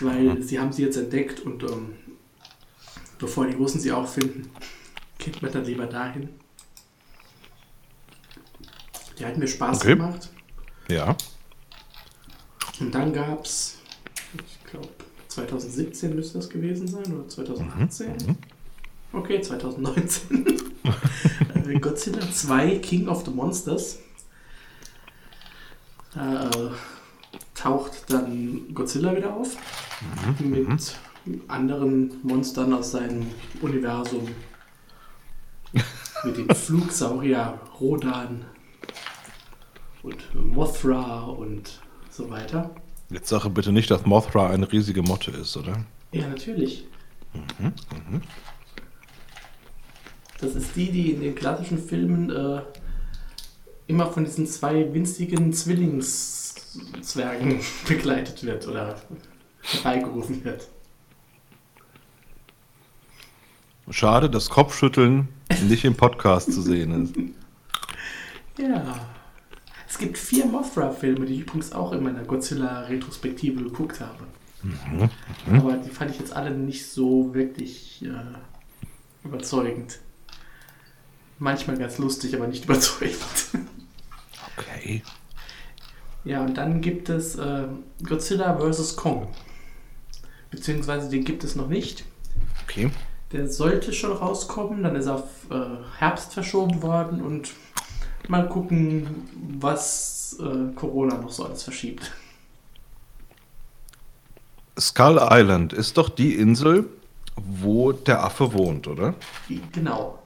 weil 0.00 0.42
sie 0.42 0.58
haben 0.58 0.72
sie 0.72 0.82
jetzt 0.82 0.96
entdeckt 0.96 1.40
und 1.40 1.62
ähm, 1.62 1.94
bevor 3.18 3.46
die 3.46 3.54
Russen 3.54 3.80
sie 3.80 3.92
auch 3.92 4.06
finden, 4.08 4.50
geht 5.18 5.40
man 5.42 5.52
dann 5.52 5.64
lieber 5.64 5.86
dahin. 5.86 6.28
Die 9.18 9.24
hat 9.24 9.36
mir 9.38 9.46
Spaß 9.48 9.78
Okay. 9.80 9.94
gemacht. 9.96 10.28
Ja. 10.88 11.16
Und 12.78 12.94
dann 12.94 13.12
gab 13.12 13.44
es, 13.46 13.78
ich 14.34 14.70
glaube, 14.70 14.88
2017 15.28 16.14
müsste 16.14 16.38
das 16.38 16.50
gewesen 16.50 16.86
sein 16.86 17.06
oder 17.14 17.26
2018. 17.28 18.36
Okay, 19.12 19.40
2019. 19.40 20.46
Äh, 21.66 21.80
Godzilla 21.80 22.20
2 22.30 22.78
King 22.78 23.08
of 23.08 23.24
the 23.24 23.30
Monsters. 23.32 23.98
Da 26.14 26.48
äh, 26.48 26.70
taucht 27.54 28.04
dann 28.08 28.72
Godzilla 28.72 29.16
wieder 29.16 29.34
auf 29.34 29.56
mit 30.40 30.96
anderen 31.48 32.12
Monstern 32.22 32.72
aus 32.72 32.92
seinem 32.92 33.26
Universum. 33.60 34.28
mit 36.24 36.36
dem 36.36 36.48
Flugsaurier 36.54 37.58
Rodan 37.80 38.44
und 40.02 40.34
Mothra 40.34 41.24
und 41.24 41.80
so 42.10 42.30
weiter. 42.30 42.70
Jetzt 43.10 43.28
sage 43.28 43.50
bitte 43.50 43.72
nicht, 43.72 43.90
dass 43.90 44.06
Mothra 44.06 44.50
eine 44.50 44.70
riesige 44.70 45.02
Motte 45.02 45.32
ist, 45.32 45.56
oder? 45.56 45.84
Ja, 46.12 46.28
natürlich. 46.28 46.86
Das 50.40 50.54
ist 50.54 50.76
die, 50.76 50.90
die 50.90 51.12
in 51.12 51.20
den 51.20 51.34
klassischen 51.34 51.78
Filmen 51.78 52.30
äh, 52.30 52.62
immer 53.86 54.10
von 54.10 54.24
diesen 54.24 54.46
zwei 54.46 54.92
winzigen 54.92 55.52
Zwillingszwergen 55.52 57.60
begleitet 57.88 58.44
wird 58.44 58.66
oder 58.66 58.96
herbeigerufen 59.72 60.44
wird. 60.44 60.68
Schade, 63.90 64.28
dass 64.28 64.48
Kopfschütteln 64.48 65.28
nicht 65.68 65.84
im 65.84 65.94
Podcast 65.94 66.52
zu 66.52 66.62
sehen 66.62 67.04
ist. 67.04 67.14
Ja. 68.58 68.98
Es 69.86 69.98
gibt 69.98 70.16
vier 70.16 70.46
Mothra-Filme, 70.46 71.26
die 71.26 71.34
ich 71.34 71.40
übrigens 71.40 71.72
auch 71.72 71.92
in 71.92 72.02
meiner 72.02 72.24
Godzilla-Retrospektive 72.24 73.62
geguckt 73.62 74.00
habe. 74.00 74.24
Aber 75.52 75.72
die 75.74 75.90
fand 75.90 76.10
ich 76.10 76.18
jetzt 76.18 76.34
alle 76.34 76.50
nicht 76.50 76.90
so 76.90 77.34
wirklich 77.34 78.02
äh, 78.02 79.26
überzeugend. 79.26 79.98
Manchmal 81.38 81.76
ganz 81.76 81.98
lustig, 81.98 82.34
aber 82.34 82.46
nicht 82.46 82.64
überzeugend. 82.66 83.18
Okay. 84.56 85.02
Ja, 86.24 86.42
und 86.42 86.56
dann 86.56 86.80
gibt 86.80 87.08
es 87.08 87.36
äh, 87.36 87.68
Godzilla 88.02 88.58
vs. 88.58 88.96
Kong. 88.96 89.28
Beziehungsweise 90.50 91.08
den 91.10 91.24
gibt 91.24 91.44
es 91.44 91.56
noch 91.56 91.68
nicht. 91.68 92.04
Okay. 92.64 92.90
Der 93.32 93.48
sollte 93.48 93.92
schon 93.92 94.12
rauskommen, 94.12 94.82
dann 94.82 94.94
ist 94.96 95.06
er 95.06 95.16
auf 95.16 95.50
äh, 95.50 95.98
Herbst 95.98 96.32
verschoben 96.32 96.82
worden 96.82 97.20
und 97.20 97.50
mal 98.28 98.48
gucken, 98.48 99.28
was 99.58 100.36
äh, 100.40 100.72
Corona 100.74 101.18
noch 101.18 101.30
so 101.30 101.44
alles 101.44 101.62
verschiebt. 101.62 102.12
Skull 104.78 105.18
Island 105.30 105.72
ist 105.72 105.96
doch 105.96 106.08
die 106.08 106.34
Insel, 106.34 106.88
wo 107.36 107.92
der 107.92 108.22
Affe 108.22 108.52
wohnt, 108.52 108.86
oder? 108.88 109.14
Genau. 109.72 110.18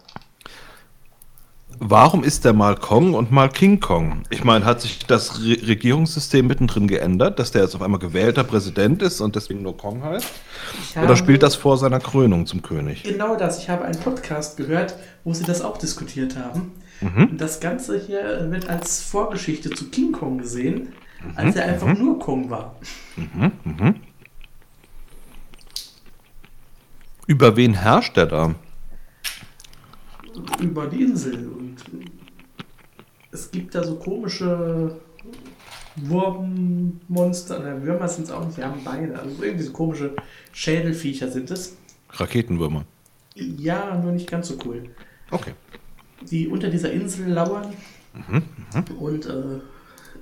Warum 1.83 2.25
ist 2.25 2.45
der 2.45 2.53
mal 2.53 2.77
Kong 2.77 3.15
und 3.15 3.33
mal 3.33 3.49
King 3.49 3.81
Kong? 3.81 4.25
Ich 4.29 4.45
meine, 4.45 4.67
hat 4.67 4.83
sich 4.83 5.07
das 5.07 5.41
Re 5.41 5.57
Regierungssystem 5.67 6.47
mittendrin 6.47 6.87
geändert, 6.87 7.39
dass 7.39 7.53
der 7.53 7.63
jetzt 7.63 7.75
auf 7.75 7.81
einmal 7.81 7.99
gewählter 7.99 8.45
Präsident 8.45 9.01
ist 9.01 9.23
und 9.23 9.35
deswegen 9.35 9.63
nur 9.63 9.79
Kong 9.79 10.03
heißt? 10.05 10.31
Oder 11.03 11.17
spielt 11.17 11.43
das 11.43 11.55
vor 11.55 11.79
seiner 11.79 11.99
Krönung 11.99 12.45
zum 12.45 12.61
König? 12.61 13.05
Genau 13.05 13.35
das. 13.35 13.63
Ich 13.63 13.71
habe 13.71 13.87
einen 13.87 13.99
Podcast 13.99 14.59
gehört, 14.59 14.95
wo 15.25 15.33
sie 15.33 15.45
das 15.45 15.63
auch 15.63 15.79
diskutiert 15.79 16.37
haben. 16.37 16.73
Mhm. 17.01 17.39
Das 17.39 17.61
Ganze 17.61 17.99
hier 17.99 18.51
wird 18.51 18.69
als 18.69 19.03
Vorgeschichte 19.03 19.71
zu 19.71 19.89
King 19.89 20.13
Kong 20.13 20.37
gesehen, 20.37 20.93
als 21.35 21.57
er 21.57 21.65
einfach 21.65 21.97
nur 21.97 22.19
Kong 22.19 22.51
war. 22.51 22.77
Über 27.27 27.57
wen 27.57 27.73
herrscht 27.73 28.19
der 28.19 28.27
da? 28.27 28.55
über 30.61 30.87
die 30.87 31.03
Insel. 31.03 31.49
Es 33.33 33.51
gibt 33.51 33.75
da 33.75 33.85
so 33.85 33.97
komische 33.97 34.97
Wurmmonster, 35.97 37.61
oder 37.61 37.83
Würmer 37.83 38.09
sind 38.09 38.25
es 38.25 38.31
auch 38.31 38.45
nicht, 38.45 38.57
die 38.59 38.65
haben 38.65 38.83
Beine. 38.85 39.19
Also 39.19 39.43
irgendwie 39.43 39.65
so 39.65 39.73
komische 39.73 40.15
Schädelviecher 40.53 41.29
sind 41.31 41.51
es. 41.51 41.77
Raketenwürmer. 42.11 42.85
Ja, 43.35 43.97
nur 43.97 44.13
nicht 44.13 44.29
ganz 44.29 44.49
so 44.49 44.57
cool. 44.65 44.89
Okay. 45.31 45.53
Die 46.31 46.49
unter 46.49 46.69
dieser 46.69 46.91
Insel 46.93 47.29
lauern 47.29 47.73
Und 48.99 49.27
äh, 49.27 49.61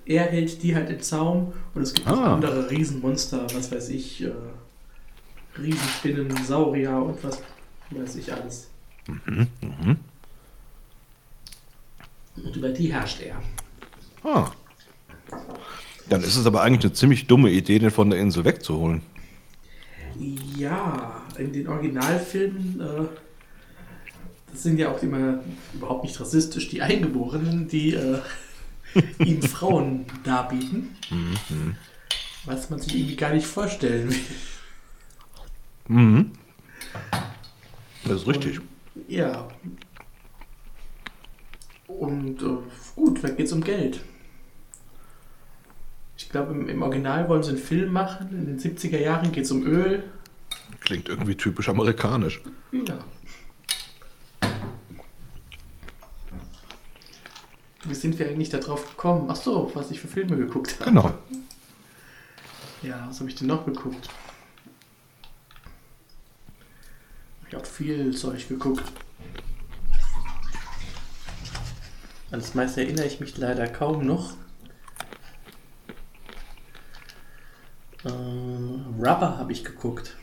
er 0.05 0.25
hält 0.25 0.63
die 0.63 0.75
halt 0.75 0.91
im 0.91 1.01
Zaum 1.01 1.53
und 1.75 1.83
es 1.83 1.95
gibt 1.95 2.07
Ah. 2.07 2.35
andere 2.35 2.71
Riesenmonster, 2.71 3.47
was 3.55 3.73
weiß 3.73 3.89
ich, 3.91 4.23
äh, 4.25 4.33
Riesenspinnen, 5.59 6.31
Saurier 6.45 6.97
und 6.97 7.23
was 7.25 7.43
weiß 7.91 8.17
ich 8.17 8.33
alles. 8.33 8.71
Und 12.45 12.57
über 12.57 12.69
die 12.71 12.93
herrscht 12.93 13.21
er. 13.21 13.43
Ah. 14.25 14.51
Dann 16.09 16.23
ist 16.23 16.37
es 16.37 16.47
aber 16.47 16.63
eigentlich 16.63 16.85
eine 16.85 16.93
ziemlich 16.95 17.27
dumme 17.27 17.51
Idee, 17.51 17.79
den 17.79 17.91
von 17.91 18.11
der 18.11 18.19
Insel 18.19 18.45
wegzuholen. 18.45 19.03
Ja, 20.57 21.23
in 21.37 21.53
den 21.53 21.69
Originalfilmen, 21.69 22.81
äh, 22.81 23.05
das 24.51 24.63
sind 24.63 24.79
ja 24.79 24.91
auch 24.91 25.03
immer 25.03 25.41
überhaupt 25.75 26.05
nicht 26.05 26.19
rassistisch, 26.19 26.69
die 26.69 26.83
Eingeborenen, 26.83 27.69
die 27.69 27.95
äh, 27.95 28.19
ihm 29.25 29.43
Frauen 29.43 30.07
darbieten. 30.25 30.97
Was 32.45 32.71
man 32.71 32.81
sich 32.81 32.97
irgendwie 32.97 33.17
gar 33.17 33.33
nicht 33.33 33.47
vorstellen 33.47 34.11
will. 34.11 34.21
Mhm. 35.89 36.33
Das 38.05 38.23
ist 38.23 38.29
richtig. 38.29 38.61
Ja. 39.07 39.49
Und 41.89 42.43
äh, 42.43 42.59
gut, 42.95 43.25
da 43.25 43.31
geht 43.31 43.47
es 43.47 43.53
um 43.53 43.65
Geld. 43.65 44.01
Ich 46.17 46.29
glaube, 46.29 46.53
im, 46.53 46.69
im 46.69 46.83
Original 46.83 47.29
wollen 47.29 47.43
sie 47.43 47.51
einen 47.51 47.59
Film 47.59 47.93
machen. 47.93 48.29
In 48.31 48.47
den 48.47 48.59
70er 48.59 48.99
Jahren 48.99 49.33
geht 49.33 49.45
es 49.45 49.51
um 49.51 49.67
Öl. 49.67 50.05
Klingt 50.81 51.09
irgendwie 51.09 51.35
typisch 51.35 51.69
amerikanisch. 51.69 52.41
Ja. 52.73 52.99
Wie 57.85 57.95
sind 57.95 58.19
wir 58.19 58.29
eigentlich 58.29 58.51
darauf 58.51 58.87
gekommen? 58.91 59.29
Ach 59.31 59.37
so, 59.37 59.71
was 59.75 59.91
ich 59.91 60.01
für 60.01 60.09
Filme 60.09 60.37
geguckt 60.37 60.79
habe. 60.81 60.91
Genau. 60.91 61.15
Ja, 62.83 63.07
was 63.09 63.19
habe 63.21 63.31
ich 63.31 63.37
denn 63.37 63.49
noch 63.49 63.65
geguckt? 63.65 64.09
Ich 67.49 67.55
habe 67.55 67.65
viel 67.65 68.15
Zeug 68.15 68.47
geguckt. 68.47 68.85
An 72.31 72.41
das 72.41 72.55
meiste 72.55 72.83
erinnere 72.83 73.07
ich 73.07 73.21
mich 73.21 73.37
leider 73.39 73.67
kaum 73.67 74.07
noch. 74.07 74.35
Äh, 78.05 78.09
Rubber 78.09 79.39
habe 79.39 79.53
ich 79.53 79.65
geguckt. 79.65 80.17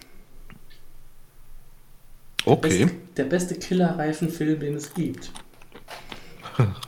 Okay. 2.45 2.85
Beste, 2.85 2.97
der 3.17 3.23
beste 3.23 3.55
Killerreifenfilm, 3.55 4.59
den 4.59 4.75
es 4.75 4.93
gibt. 4.93 5.31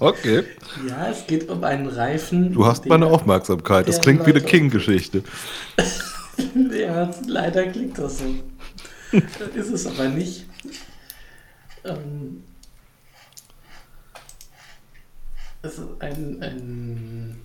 Okay. 0.00 0.44
Ja, 0.88 1.10
es 1.10 1.26
geht 1.26 1.48
um 1.48 1.64
einen 1.64 1.88
Reifen. 1.88 2.52
Du 2.52 2.66
hast 2.66 2.86
meine 2.86 3.06
Aufmerksamkeit. 3.06 3.88
Das 3.88 4.00
klingt 4.00 4.26
wie 4.26 4.30
eine 4.30 4.40
King-Geschichte. 4.40 5.22
Ja, 6.72 7.10
leider 7.26 7.66
klingt 7.66 7.98
das 7.98 8.18
so. 8.18 8.26
Das 9.10 9.48
ist 9.56 9.72
es 9.72 9.86
aber 9.86 10.08
nicht. 10.08 10.46
Ähm, 11.84 12.44
es 15.68 15.78
ist 15.78 15.86
ein, 16.00 16.42
ein. 16.42 17.36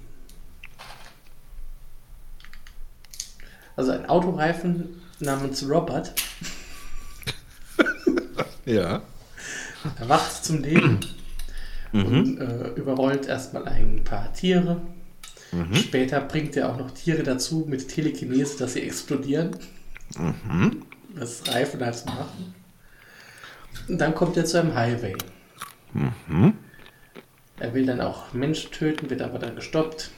Also 3.75 3.91
ein 3.91 4.05
Autoreifen 4.05 5.01
namens 5.19 5.67
Robert 5.67 6.13
Ja. 8.65 9.01
erwacht 9.99 10.45
zum 10.45 10.61
Leben 10.61 10.99
und 11.93 12.37
äh, 12.39 12.69
überrollt 12.75 13.25
erstmal 13.27 13.67
ein 13.67 14.03
paar 14.03 14.31
Tiere. 14.33 14.81
Später 15.73 16.19
bringt 16.21 16.55
er 16.57 16.69
auch 16.69 16.77
noch 16.77 16.91
Tiere 16.91 17.21
dazu 17.21 17.65
mit 17.67 17.87
Telekinese, 17.87 18.57
dass 18.57 18.73
sie 18.73 18.81
explodieren. 18.81 19.55
Das 21.15 21.47
Reifen 21.47 21.79
halt 21.85 21.95
so 21.95 22.05
machen. 22.07 22.55
Und 23.87 23.99
dann 23.99 24.15
kommt 24.15 24.35
er 24.37 24.45
zu 24.45 24.59
einem 24.59 24.73
Highway. 24.73 25.15
Er 27.63 27.73
will 27.73 27.85
dann 27.85 28.01
auch 28.01 28.33
Menschen 28.33 28.71
töten, 28.71 29.09
wird 29.09 29.21
aber 29.21 29.39
dann 29.39 29.55
gestoppt. 29.55 30.11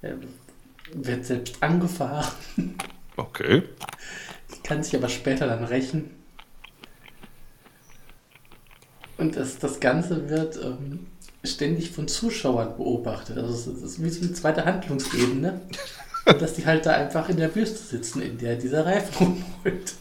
Er 0.00 0.16
wird 0.94 1.26
selbst 1.26 1.62
angefahren, 1.62 2.32
Okay. 3.18 3.64
kann 4.64 4.82
sich 4.82 4.96
aber 4.96 5.10
später 5.10 5.46
dann 5.46 5.64
rächen. 5.64 6.12
Und 9.18 9.36
das, 9.36 9.58
das 9.58 9.80
Ganze 9.80 10.30
wird 10.30 10.56
ähm, 10.64 11.08
ständig 11.44 11.90
von 11.90 12.08
Zuschauern 12.08 12.74
beobachtet. 12.78 13.36
Also 13.36 13.70
es 13.70 13.82
ist, 13.82 14.02
wie 14.02 14.08
so 14.08 14.24
eine 14.24 14.32
zweite 14.32 14.64
Handlungsebene. 14.64 15.60
Und 16.24 16.40
dass 16.40 16.54
die 16.54 16.64
halt 16.64 16.86
da 16.86 16.92
einfach 16.92 17.28
in 17.28 17.36
der 17.36 17.54
Wüste 17.54 17.76
sitzen, 17.76 18.22
in 18.22 18.38
der 18.38 18.56
dieser 18.56 18.86
Reifen 18.86 19.14
rumrollt. 19.14 19.94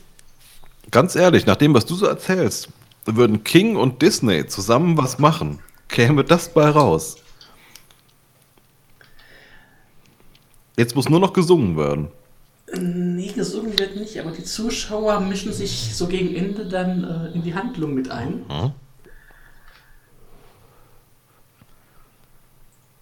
Ganz 0.90 1.16
ehrlich, 1.18 1.46
nach 1.46 1.58
dem, 1.58 1.74
was 1.74 1.86
du 1.86 1.96
so 1.96 2.06
erzählst, 2.06 2.70
würden 3.06 3.44
King 3.44 3.76
und 3.76 4.02
Disney 4.02 4.48
zusammen 4.48 4.98
was 4.98 5.20
machen, 5.20 5.60
käme 5.88 6.24
das 6.24 6.54
bei 6.54 6.70
raus. 6.70 7.18
Jetzt 10.78 10.96
muss 10.96 11.10
nur 11.10 11.20
noch 11.20 11.34
gesungen 11.34 11.78
werden. 11.78 12.08
Nee, 12.78 13.32
gesungen 13.32 13.78
wird 13.78 13.96
nicht, 13.96 14.20
aber 14.20 14.32
die 14.32 14.44
Zuschauer 14.44 15.20
mischen 15.22 15.54
sich 15.54 15.96
so 15.96 16.08
gegen 16.08 16.36
Ende 16.36 16.68
dann 16.68 17.04
äh, 17.04 17.36
in 17.36 17.44
die 17.44 17.54
Handlung 17.54 17.94
mit 17.94 18.10
ein. 18.10 18.42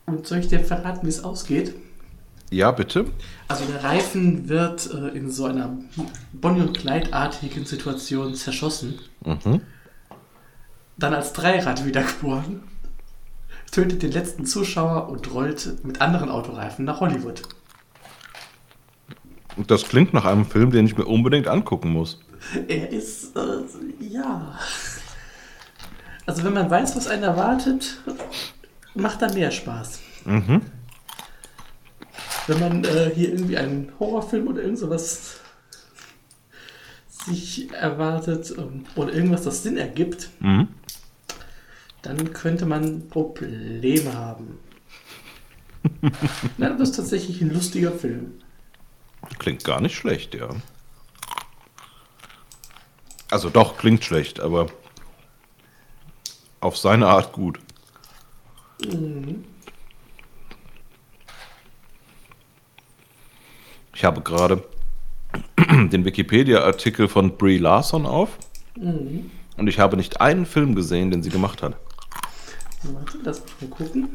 Und 0.05 0.27
soll 0.27 0.39
ich 0.39 0.47
dir 0.49 0.59
verraten, 0.59 1.05
wie 1.07 1.09
es 1.09 1.23
ausgeht? 1.23 1.73
Ja, 2.51 2.71
bitte. 2.71 3.05
Also 3.47 3.65
der 3.65 3.83
Reifen 3.83 4.47
wird 4.47 4.93
äh, 4.93 5.17
in 5.17 5.31
so 5.31 5.45
einer 5.45 5.75
Bonnie- 6.33 6.61
und 6.61 6.77
Clyde-artigen 6.77 7.65
Situation 7.65 8.35
zerschossen, 8.35 8.99
Mhm. 9.25 9.61
Dann 10.97 11.13
als 11.13 11.33
Dreirad 11.33 11.85
wiedergeboren, 11.85 12.61
tötet 13.71 14.03
den 14.03 14.11
letzten 14.11 14.45
Zuschauer 14.45 15.09
und 15.09 15.33
rollt 15.33 15.83
mit 15.83 16.01
anderen 16.01 16.29
Autoreifen 16.29 16.85
nach 16.85 16.99
Hollywood. 16.99 17.41
Und 19.55 19.69
das 19.69 19.83
klingt 19.83 20.13
nach 20.13 20.25
einem 20.25 20.45
Film, 20.45 20.71
den 20.71 20.85
ich 20.85 20.97
mir 20.97 21.05
unbedingt 21.05 21.47
angucken 21.47 21.89
muss. 21.89 22.19
Er 22.67 22.89
ist, 22.89 23.35
äh, 23.35 23.63
ja. 23.99 24.59
Also 26.25 26.43
wenn 26.43 26.53
man 26.53 26.69
weiß, 26.69 26.95
was 26.95 27.07
einen 27.07 27.23
erwartet, 27.23 27.97
macht 28.95 29.21
er 29.21 29.33
mehr 29.33 29.51
Spaß. 29.51 29.99
Mhm. 30.25 30.61
Wenn 32.47 32.59
man 32.59 32.83
äh, 32.83 33.11
hier 33.13 33.29
irgendwie 33.29 33.57
einen 33.57 33.91
Horrorfilm 33.99 34.47
oder 34.47 34.61
irgend 34.61 34.79
sowas 34.79 35.39
sich 37.25 37.71
erwartet 37.73 38.53
ähm, 38.57 38.85
oder 38.95 39.13
irgendwas, 39.13 39.43
das 39.43 39.63
Sinn 39.63 39.77
ergibt, 39.77 40.29
Mhm. 40.39 40.67
Dann 42.03 42.33
könnte 42.33 42.65
man 42.65 43.07
Probleme 43.07 44.13
haben. 44.13 44.59
Na, 46.57 46.69
das 46.69 46.89
ist 46.89 46.95
tatsächlich 46.97 47.41
ein 47.41 47.51
lustiger 47.51 47.91
Film. 47.91 48.33
Klingt 49.39 49.63
gar 49.63 49.81
nicht 49.81 49.95
schlecht, 49.95 50.35
ja. 50.35 50.49
Also 53.31 53.49
doch, 53.49 53.77
klingt 53.77 54.03
schlecht, 54.03 54.39
aber 54.39 54.67
auf 56.59 56.77
seine 56.77 57.07
Art 57.07 57.31
gut. 57.31 57.59
Ich 63.95 64.03
habe 64.03 64.21
gerade 64.21 64.63
den 65.57 66.05
Wikipedia-Artikel 66.05 67.07
von 67.07 67.37
Brie 67.37 67.57
Larson 67.57 68.05
auf 68.05 68.37
und 68.75 69.67
ich 69.67 69.79
habe 69.79 69.95
nicht 69.95 70.19
einen 70.19 70.45
Film 70.45 70.75
gesehen, 70.75 71.09
den 71.09 71.23
sie 71.23 71.29
gemacht 71.29 71.63
hat. 71.63 71.77
Warte, 72.83 73.19
lass 73.23 73.41
mich 73.41 73.61
mal 73.61 73.69
gucken. 73.69 74.09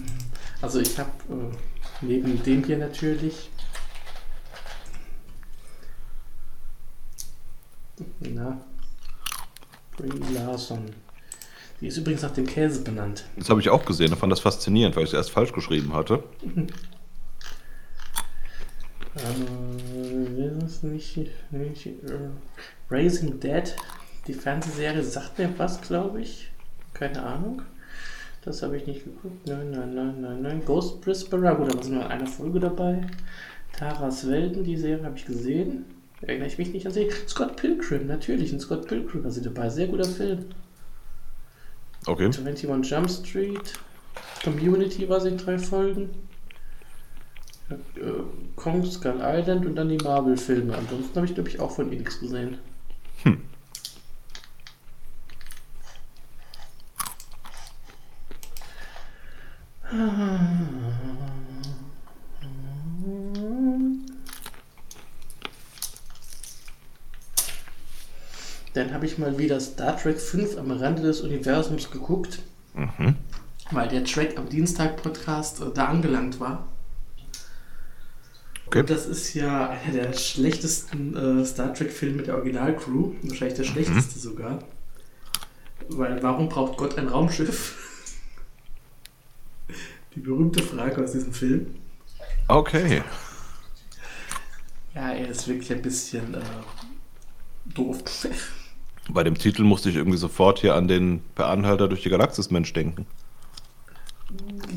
Also 0.61 0.81
ich 0.81 0.99
habe 0.99 1.11
äh, 1.31 1.57
neben 2.03 2.43
dem 2.43 2.65
hier 2.65 2.79
natürlich. 2.79 3.51
Na. 8.21 8.61
Brie 9.97 10.35
Larson. 10.35 10.91
Die 11.81 11.87
ist 11.87 11.97
übrigens 11.97 12.23
nach 12.23 12.33
dem 12.33 12.47
Käse 12.47 12.83
benannt. 12.83 13.25
Das 13.37 13.51
habe 13.51 13.61
ich 13.61 13.69
auch 13.71 13.85
gesehen 13.85 14.13
und 14.13 14.19
fand 14.19 14.33
das 14.33 14.41
faszinierend, 14.41 14.97
weil 14.97 15.05
ich 15.05 15.11
es 15.11 15.15
erst 15.15 15.31
falsch 15.31 15.53
geschrieben 15.53 15.95
hatte. 15.95 16.23
Äh, 19.17 20.65
ist 20.65 20.85
nicht, 20.85 21.17
nicht 21.51 21.87
äh, 21.87 22.31
Raising 22.89 23.41
Dead. 23.41 23.75
Die 24.29 24.35
Fernsehserie 24.35 25.03
sagt 25.03 25.39
mir 25.39 25.53
was, 25.59 25.81
glaube 25.81 26.21
ich. 26.21 26.51
Keine 26.95 27.23
Ahnung. 27.25 27.63
Das 28.45 28.63
habe 28.63 28.77
ich 28.77 28.87
nicht 28.87 29.05
geguckt. 29.05 29.47
Nein, 29.47 29.71
nein, 29.71 29.95
nein, 29.95 30.21
nein, 30.21 30.43
nein. 30.43 30.63
Ghost 30.65 31.05
Whisperer, 31.07 31.55
gut, 31.57 31.73
da 31.73 31.79
war 31.79 31.87
nur 31.87 32.05
in 32.05 32.11
einer 32.11 32.27
Folge 32.27 32.61
dabei. 32.61 33.03
Taras 33.73 34.29
Welten, 34.29 34.65
die 34.65 34.77
Serie 34.77 35.05
habe 35.05 35.17
ich 35.17 35.27
gesehen. 35.27 35.85
Erinnere 36.21 36.49
ich 36.49 36.59
mich 36.59 36.73
nicht 36.73 36.87
an 36.87 36.93
sie. 36.93 37.09
Scott 37.29 37.57
Pilgrim, 37.57 38.07
natürlich. 38.07 38.53
Ein 38.53 38.61
Scott 38.61 38.89
Pilgrim 38.89 39.25
war 39.25 39.31
sie 39.31 39.43
dabei. 39.43 39.69
Sehr 39.69 39.87
guter 39.87 40.05
Film. 40.05 40.47
Okay. 42.07 42.25
21 42.25 42.91
Jump 42.91 43.11
Street. 43.11 43.75
Community 44.43 45.09
war 45.09 45.21
sie 45.21 45.29
in 45.29 45.39
drei 45.39 45.59
Folgen. 45.59 46.11
Äh, 47.71 47.75
Kong 48.57 48.85
Skull 48.85 49.21
Island 49.21 49.67
und 49.67 49.77
dann 49.77 49.89
die 49.89 49.99
Marvel-Filme. 49.99 50.77
Ansonsten 50.77 51.17
habe 51.17 51.27
ich, 51.27 51.35
glaube 51.35 51.49
ich, 51.49 51.61
auch 51.61 51.71
von 51.71 51.93
ihr 51.93 51.99
nichts 51.99 52.19
gesehen. 52.19 52.59
Hm. 53.25 53.43
Mal 69.19 69.37
wieder 69.39 69.61
Star 69.61 69.97
Trek 69.97 70.19
5 70.21 70.57
am 70.59 70.71
Rande 70.71 71.03
des 71.03 71.21
Universums 71.21 71.91
geguckt, 71.91 72.41
Mhm. 72.75 73.17
weil 73.71 73.89
der 73.89 74.05
Track 74.05 74.39
am 74.39 74.49
Dienstag-Podcast 74.49 75.61
äh, 75.61 75.65
da 75.75 75.87
angelangt 75.87 76.39
war. 76.41 76.69
Okay. 78.67 78.81
Und 78.81 78.91
das 78.91 79.07
ist 79.07 79.35
ja 79.35 79.71
einer 79.71 79.93
der 79.93 80.13
schlechtesten 80.13 81.17
äh, 81.41 81.45
Star 81.45 81.73
Trek-Filme 81.75 82.23
der 82.23 82.35
Originalcrew. 82.37 83.13
Wahrscheinlich 83.23 83.57
der 83.57 83.65
schlechteste 83.65 84.19
sogar. 84.19 84.59
Weil 85.89 86.23
warum 86.23 86.49
braucht 86.51 86.77
Gott 86.77 86.99
ein 86.99 87.09
Raumschiff? 87.09 87.75
Die 90.15 90.21
berühmte 90.21 90.63
Frage 90.63 91.03
aus 91.03 91.13
diesem 91.13 91.33
Film. 91.33 91.75
Okay. 92.49 93.03
Ja, 94.95 95.13
er 95.13 95.29
ist 95.29 95.47
wirklich 95.49 95.73
ein 95.73 95.83
bisschen 95.83 96.35
äh, 96.35 96.41
doof. 97.67 97.99
Bei 99.09 99.25
dem 99.25 99.37
Titel 99.39 99.63
musste 99.65 99.89
ich 99.91 99.97
irgendwie 99.97 100.19
sofort 100.19 100.59
hier 100.59 100.75
an 100.75 100.87
den 100.89 101.23
Per 101.35 101.49
Anhalter 101.49 101.89
durch 101.89 102.03
die 102.03 102.11
Galaxis 102.11 102.51
Mensch 102.51 102.73
denken. 102.73 103.07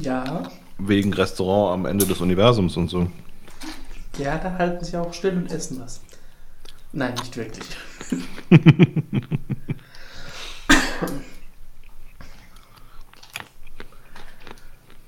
ja, 0.02 0.44
Wegen 0.78 1.14
Restaurant 1.14 1.74
am 1.74 1.86
Ende 1.86 2.06
des 2.06 2.22
Universums 2.22 2.78
und 2.78 2.90
so. 2.90 3.08
ja, 4.18 4.38
da 4.38 4.54
halten 4.58 4.84
sie 4.86 4.98
auch 4.98 5.14
still 5.14 5.36
und 5.38 5.52
essen 5.52 5.80
was. 5.82 6.02
Nein, 6.94 7.14
nicht 7.16 7.36
wirklich. 7.38 7.66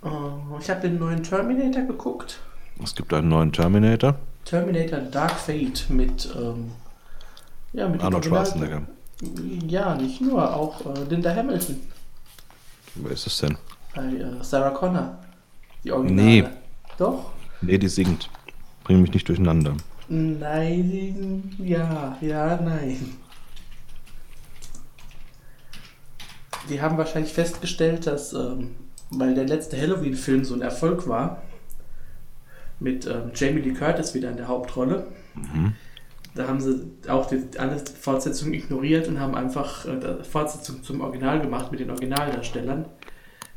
Oh, 0.01 0.57
ich 0.59 0.69
habe 0.69 0.81
den 0.81 0.99
neuen 0.99 1.23
Terminator 1.23 1.83
geguckt. 1.83 2.39
Es 2.83 2.93
gibt 2.95 3.13
einen 3.13 3.29
neuen 3.29 3.51
Terminator. 3.53 4.15
Terminator 4.45 4.99
Dark 4.99 5.31
Fate 5.39 5.85
mit, 5.89 6.29
ähm, 6.35 6.71
ja, 7.71 7.87
mit 7.87 8.01
Arnold 8.03 8.25
Schwarzenegger. 8.25 8.81
Ja, 9.67 9.95
nicht 9.95 10.21
nur, 10.21 10.55
auch 10.55 10.85
äh, 10.85 11.03
Linda 11.09 11.33
Hamilton 11.35 11.79
Wer 12.95 13.11
ist 13.11 13.27
es 13.27 13.37
denn? 13.39 13.57
bei 13.95 14.03
äh, 14.05 14.43
Sarah 14.43 14.71
Connor. 14.71 15.17
Die 15.83 15.91
Originale. 15.91 16.25
Nee. 16.27 16.43
Doch? 16.97 17.31
Nee, 17.61 17.77
die 17.77 17.87
singt. 17.87 18.29
Bring 18.83 19.01
mich 19.01 19.13
nicht 19.13 19.27
durcheinander. 19.27 19.75
Nein, 20.09 21.55
ja, 21.57 22.17
ja, 22.21 22.59
nein. 22.61 23.17
Die 26.69 26.81
haben 26.81 26.97
wahrscheinlich 26.97 27.33
festgestellt, 27.33 28.07
dass, 28.07 28.33
ähm, 28.33 28.75
weil 29.09 29.33
der 29.33 29.45
letzte 29.45 29.79
Halloween-Film 29.79 30.45
so 30.45 30.53
ein 30.53 30.61
Erfolg 30.61 31.07
war, 31.07 31.41
mit 32.79 33.05
ähm, 33.05 33.31
Jamie 33.33 33.61
Lee 33.61 33.73
Curtis 33.73 34.13
wieder 34.13 34.29
in 34.29 34.37
der 34.37 34.47
Hauptrolle, 34.47 35.07
da 36.35 36.47
haben 36.47 36.59
sie 36.59 36.91
auch 37.07 37.27
die, 37.27 37.43
alle 37.57 37.77
Fortsetzungen 37.77 38.53
ignoriert 38.53 39.07
und 39.07 39.19
haben 39.19 39.35
einfach 39.35 39.85
äh, 39.85 40.23
Fortsetzung 40.23 40.83
zum 40.83 41.01
Original 41.01 41.39
gemacht 41.41 41.71
mit 41.71 41.79
den 41.79 41.91
Originaldarstellern. 41.91 42.85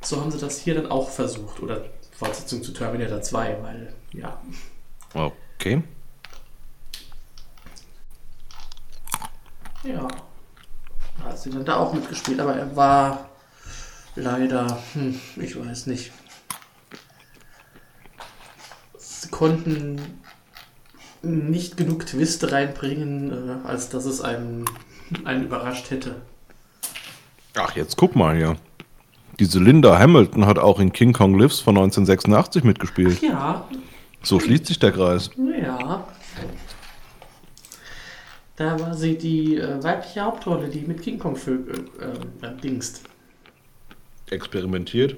So 0.03 0.20
haben 0.20 0.31
sie 0.31 0.39
das 0.39 0.59
hier 0.59 0.74
dann 0.74 0.91
auch 0.91 1.11
versucht. 1.11 1.61
Oder 1.61 1.85
Fortsetzung 2.12 2.62
zu 2.62 2.72
Terminator 2.72 3.22
2, 3.22 3.59
weil, 3.62 3.93
ja, 4.12 4.39
Okay. 5.16 5.83
Ja. 9.83 10.07
Da 11.18 11.24
hat 11.24 11.39
sie 11.39 11.51
dann 11.51 11.64
da 11.64 11.77
auch 11.77 11.95
mitgespielt, 11.95 12.39
aber 12.39 12.55
er 12.55 12.77
war 12.77 13.31
leider, 14.14 14.83
hm, 14.93 15.18
ich 15.37 15.59
weiß 15.59 15.87
nicht. 15.87 16.12
Sie 18.99 19.31
konnten 19.31 20.20
nicht 21.27 21.77
genug 21.77 22.07
Twist 22.07 22.51
reinbringen, 22.53 23.31
äh, 23.64 23.66
als 23.66 23.89
dass 23.89 24.05
es 24.05 24.20
einen, 24.20 24.64
einen 25.24 25.45
überrascht 25.45 25.91
hätte. 25.91 26.16
Ach, 27.57 27.74
jetzt 27.77 27.97
guck 27.97 28.16
mal 28.16 28.37
hier. 28.37 28.57
Diese 29.39 29.59
Linda 29.59 29.99
Hamilton 29.99 30.47
hat 30.47 30.59
auch 30.59 30.81
in 30.81 30.93
King 30.93 31.12
Kong 31.12 31.39
Lives 31.39 31.61
von 31.61 31.77
1986 31.77 32.64
mitgespielt. 32.64 33.20
Ja, 33.22 33.66
So 34.22 34.41
schließt 34.41 34.66
sich 34.66 34.79
der 34.79 34.93
Kreis. 34.93 35.31
ja. 35.61 36.07
Da 38.57 38.81
war 38.81 38.95
sie 38.95 39.18
die 39.18 39.57
äh, 39.57 39.83
weibliche 39.83 40.22
Hauptrolle, 40.22 40.68
die 40.68 40.81
mit 40.81 41.03
King 41.03 41.18
Kong 41.18 41.37
für, 41.37 41.53
äh, 41.53 42.47
äh, 42.47 42.57
dingst. 42.62 43.03
Experimentiert. 44.31 45.16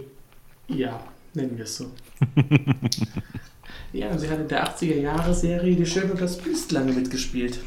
Ja, 0.66 1.00
nennen 1.34 1.56
wir 1.56 1.64
es 1.64 1.76
so. 1.76 1.86
ja, 3.92 4.16
sie 4.18 4.28
hat 4.28 4.38
in 4.40 4.48
der 4.48 4.66
80er-Jahre-Serie 4.68 5.76
Die 5.76 5.86
Schöne 5.86 6.12
und 6.12 6.20
das 6.20 6.38
Biest 6.38 6.72
lange 6.72 6.92
mitgespielt. 6.92 7.60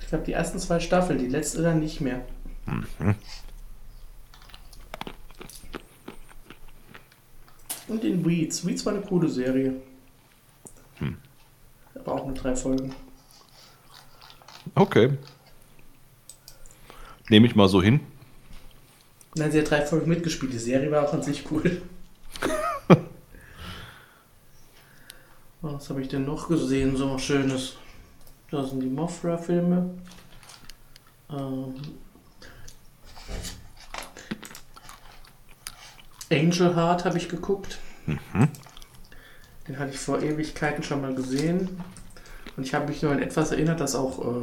Ich 0.00 0.08
glaube, 0.08 0.24
die 0.24 0.32
ersten 0.32 0.58
zwei 0.58 0.80
Staffeln, 0.80 1.18
die 1.18 1.28
letzte 1.28 1.62
dann 1.62 1.80
nicht 1.80 2.00
mehr. 2.00 2.24
Und 7.88 8.04
in 8.04 8.24
Weeds. 8.24 8.66
Weeds 8.66 8.86
war 8.86 8.94
eine 8.94 9.02
coole 9.02 9.28
Serie. 9.28 9.74
Aber 11.94 12.14
auch 12.14 12.26
nur 12.26 12.34
drei 12.34 12.56
Folgen. 12.56 12.94
Okay. 14.74 15.10
Nehme 17.28 17.46
ich 17.46 17.54
mal 17.54 17.68
so 17.68 17.82
hin. 17.82 18.00
Nein, 19.36 19.52
sie 19.52 19.60
hat 19.60 19.70
drei 19.70 19.84
Folgen 19.84 20.08
mitgespielt. 20.08 20.52
Die 20.52 20.58
Serie 20.58 20.90
war 20.90 21.06
auch 21.06 21.12
an 21.12 21.22
sich 21.22 21.50
cool. 21.50 21.82
Was 25.80 25.88
habe 25.88 26.02
ich 26.02 26.08
denn 26.08 26.26
noch 26.26 26.48
gesehen? 26.48 26.94
So 26.94 27.14
was 27.14 27.22
Schönes. 27.24 27.76
Da 28.50 28.62
sind 28.62 28.80
die 28.80 28.86
Mothra-Filme. 28.86 29.88
Ähm 31.30 31.74
Angel 36.30 36.76
Heart 36.76 37.06
habe 37.06 37.16
ich 37.16 37.30
geguckt. 37.30 37.78
Den 39.66 39.78
hatte 39.78 39.92
ich 39.92 39.98
vor 39.98 40.20
Ewigkeiten 40.20 40.82
schon 40.82 41.00
mal 41.00 41.14
gesehen. 41.14 41.82
Und 42.58 42.66
ich 42.66 42.74
habe 42.74 42.86
mich 42.86 43.00
nur 43.00 43.12
an 43.12 43.22
etwas 43.22 43.50
erinnert, 43.50 43.80
das 43.80 43.94
auch 43.94 44.42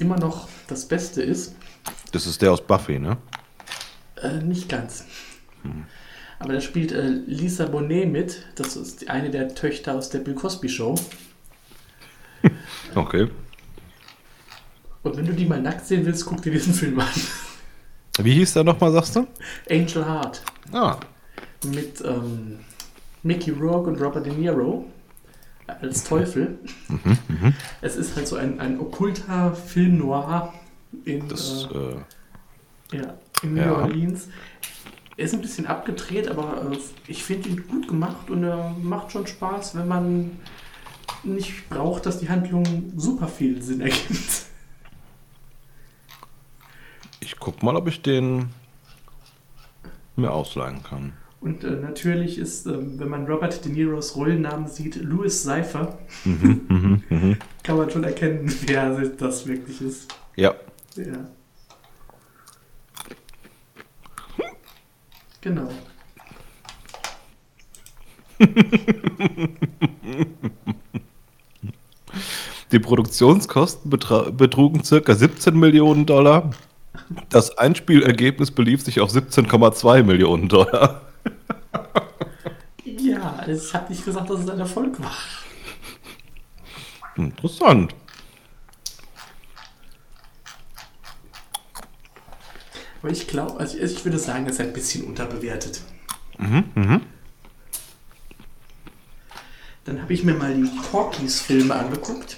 immer 0.00 0.18
noch 0.18 0.48
das 0.66 0.88
Beste 0.88 1.22
ist. 1.22 1.54
Das 2.10 2.26
ist 2.26 2.42
der 2.42 2.50
aus 2.50 2.66
Buffy, 2.66 2.98
ne? 2.98 3.18
Äh, 4.20 4.38
nicht 4.38 4.68
ganz. 4.68 5.04
Aber 6.40 6.54
da 6.54 6.60
spielt 6.60 6.90
äh, 6.90 7.06
Lisa 7.26 7.66
Bonet 7.66 8.10
mit. 8.10 8.44
Das 8.56 8.74
ist 8.74 9.08
eine 9.08 9.30
der 9.30 9.54
Töchter 9.54 9.94
aus 9.94 10.08
der 10.10 10.18
Bill 10.18 10.34
Cosby 10.34 10.68
Show. 10.68 10.94
Okay. 12.94 13.28
Und 15.04 15.16
wenn 15.16 15.24
du 15.26 15.32
die 15.32 15.46
mal 15.46 15.62
nackt 15.62 15.86
sehen 15.86 16.04
willst, 16.04 16.26
guck 16.26 16.42
dir 16.42 16.50
diesen 16.50 16.74
Film 16.74 16.98
an. 16.98 17.06
Wie 18.24 18.32
hieß 18.34 18.54
der 18.54 18.64
nochmal, 18.64 18.90
sagst 18.90 19.14
du? 19.14 19.26
Angel 19.70 20.04
Heart. 20.04 20.42
Ah, 20.72 20.98
Mit 21.66 22.02
ähm, 22.04 22.58
Mickey 23.22 23.50
Rourke 23.52 23.90
und 23.90 24.00
Robert 24.00 24.26
De 24.26 24.32
Niro 24.32 24.86
als 25.68 26.02
Teufel. 26.02 26.58
Es 27.80 27.94
ist 27.94 28.16
halt 28.16 28.26
so 28.26 28.34
ein, 28.36 28.58
ein 28.58 28.80
okkulter 28.80 29.54
Film 29.54 29.98
noir 29.98 30.52
in, 31.04 31.28
das, 31.28 31.68
äh, 31.72 32.96
äh, 32.96 33.00
ja, 33.02 33.14
in 33.44 33.54
New 33.54 33.60
Ja. 33.62 33.72
Orleans. 33.76 34.28
Er 35.20 35.26
ist 35.26 35.34
ein 35.34 35.42
bisschen 35.42 35.66
abgedreht, 35.66 36.28
aber 36.28 36.72
äh, 36.72 36.78
ich 37.06 37.22
finde 37.24 37.50
ihn 37.50 37.68
gut 37.68 37.86
gemacht 37.88 38.30
und 38.30 38.42
er 38.42 38.74
macht 38.82 39.12
schon 39.12 39.26
Spaß, 39.26 39.74
wenn 39.76 39.86
man 39.86 40.30
nicht 41.24 41.68
braucht, 41.68 42.06
dass 42.06 42.20
die 42.20 42.30
Handlung 42.30 42.64
super 42.96 43.28
viel 43.28 43.60
Sinn 43.60 43.82
ergibt. 43.82 44.46
ich 47.20 47.38
guck 47.38 47.62
mal, 47.62 47.76
ob 47.76 47.86
ich 47.86 48.00
den 48.00 48.48
mir 50.16 50.30
ausleihen 50.32 50.82
kann. 50.82 51.12
Und 51.42 51.64
äh, 51.64 51.72
natürlich 51.72 52.38
ist, 52.38 52.64
ähm, 52.64 52.98
wenn 52.98 53.10
man 53.10 53.26
Robert 53.26 53.62
De 53.62 53.70
Niros 53.70 54.16
Rollennamen 54.16 54.68
sieht, 54.68 54.96
Louis 54.96 55.42
Seifer, 55.42 55.98
Mhm, 56.24 57.02
kann 57.62 57.76
man 57.76 57.90
schon 57.90 58.04
erkennen, 58.04 58.50
wer 58.66 58.98
das 59.06 59.46
wirklich 59.46 59.82
ist. 59.82 60.14
Ja, 60.36 60.54
Ja. 60.96 61.28
Genau. 65.40 65.68
Die 72.72 72.78
Produktionskosten 72.78 73.90
betrugen 73.90 74.84
circa 74.84 75.14
17 75.14 75.58
Millionen 75.58 76.06
Dollar. 76.06 76.50
Das 77.28 77.56
Einspielergebnis 77.58 78.50
belief 78.50 78.82
sich 78.82 79.00
auf 79.00 79.10
17,2 79.10 80.02
Millionen 80.02 80.48
Dollar. 80.48 81.02
Ja, 82.84 83.44
es 83.46 83.74
hat 83.74 83.90
nicht 83.90 84.04
gesagt, 84.04 84.30
dass 84.30 84.40
es 84.40 84.48
ein 84.48 84.60
Erfolg 84.60 85.00
war. 85.00 85.16
Interessant. 87.16 87.94
Aber 93.02 93.10
ich 93.12 93.26
glaube, 93.26 93.58
also 93.58 93.78
ich 93.78 94.04
würde 94.04 94.18
sagen, 94.18 94.46
es 94.46 94.54
ist 94.54 94.60
ein 94.60 94.72
bisschen 94.72 95.04
unterbewertet. 95.04 95.80
Mhm, 96.38 97.00
Dann 99.84 100.02
habe 100.02 100.12
ich 100.12 100.22
mir 100.24 100.34
mal 100.34 100.54
die 100.54 100.68
Porkies-Filme 100.90 101.74
angeguckt. 101.74 102.36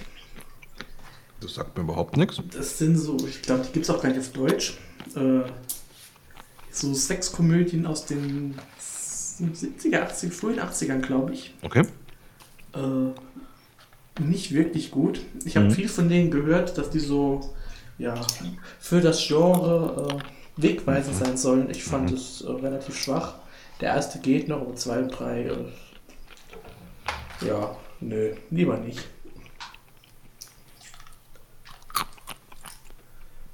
Das 1.40 1.54
sagt 1.54 1.76
mir 1.76 1.82
überhaupt 1.82 2.16
nichts. 2.16 2.40
Das 2.54 2.78
sind 2.78 2.96
so, 2.96 3.16
ich 3.26 3.42
glaube, 3.42 3.64
die 3.64 3.72
gibt 3.72 3.84
es 3.84 3.90
auch 3.90 4.00
gar 4.00 4.08
nicht 4.10 4.20
auf 4.20 4.30
Deutsch. 4.30 4.78
Äh, 5.16 5.40
so 6.70 6.94
Sexkomödien 6.94 7.84
aus 7.84 8.06
den 8.06 8.54
70er, 9.40 10.08
80er, 10.08 10.30
frühen 10.30 10.60
80ern, 10.60 11.00
glaube 11.00 11.32
ich. 11.34 11.52
Okay. 11.62 11.84
Äh, 12.74 14.20
nicht 14.22 14.52
wirklich 14.52 14.90
gut. 14.92 15.20
Ich 15.44 15.56
habe 15.56 15.66
Mhm. 15.66 15.72
viel 15.72 15.88
von 15.88 16.08
denen 16.08 16.30
gehört, 16.30 16.78
dass 16.78 16.90
die 16.90 17.00
so 17.00 17.54
ja, 17.98 18.14
für 18.80 19.00
das 19.00 19.26
Genre 19.26 20.08
äh, 20.20 20.22
wegweisend 20.56 21.16
sein 21.16 21.36
sollen. 21.36 21.70
Ich 21.70 21.84
fand 21.84 22.10
es 22.12 22.40
äh, 22.42 22.50
relativ 22.50 22.96
schwach. 23.00 23.34
Der 23.80 23.94
erste 23.94 24.18
geht 24.20 24.48
noch, 24.48 24.60
aber 24.60 24.74
zwei 24.76 24.98
und 25.00 25.08
drei, 25.08 25.42
äh, 25.44 25.64
ja, 27.46 27.76
nö, 28.00 28.34
lieber 28.50 28.76
nicht. 28.76 29.00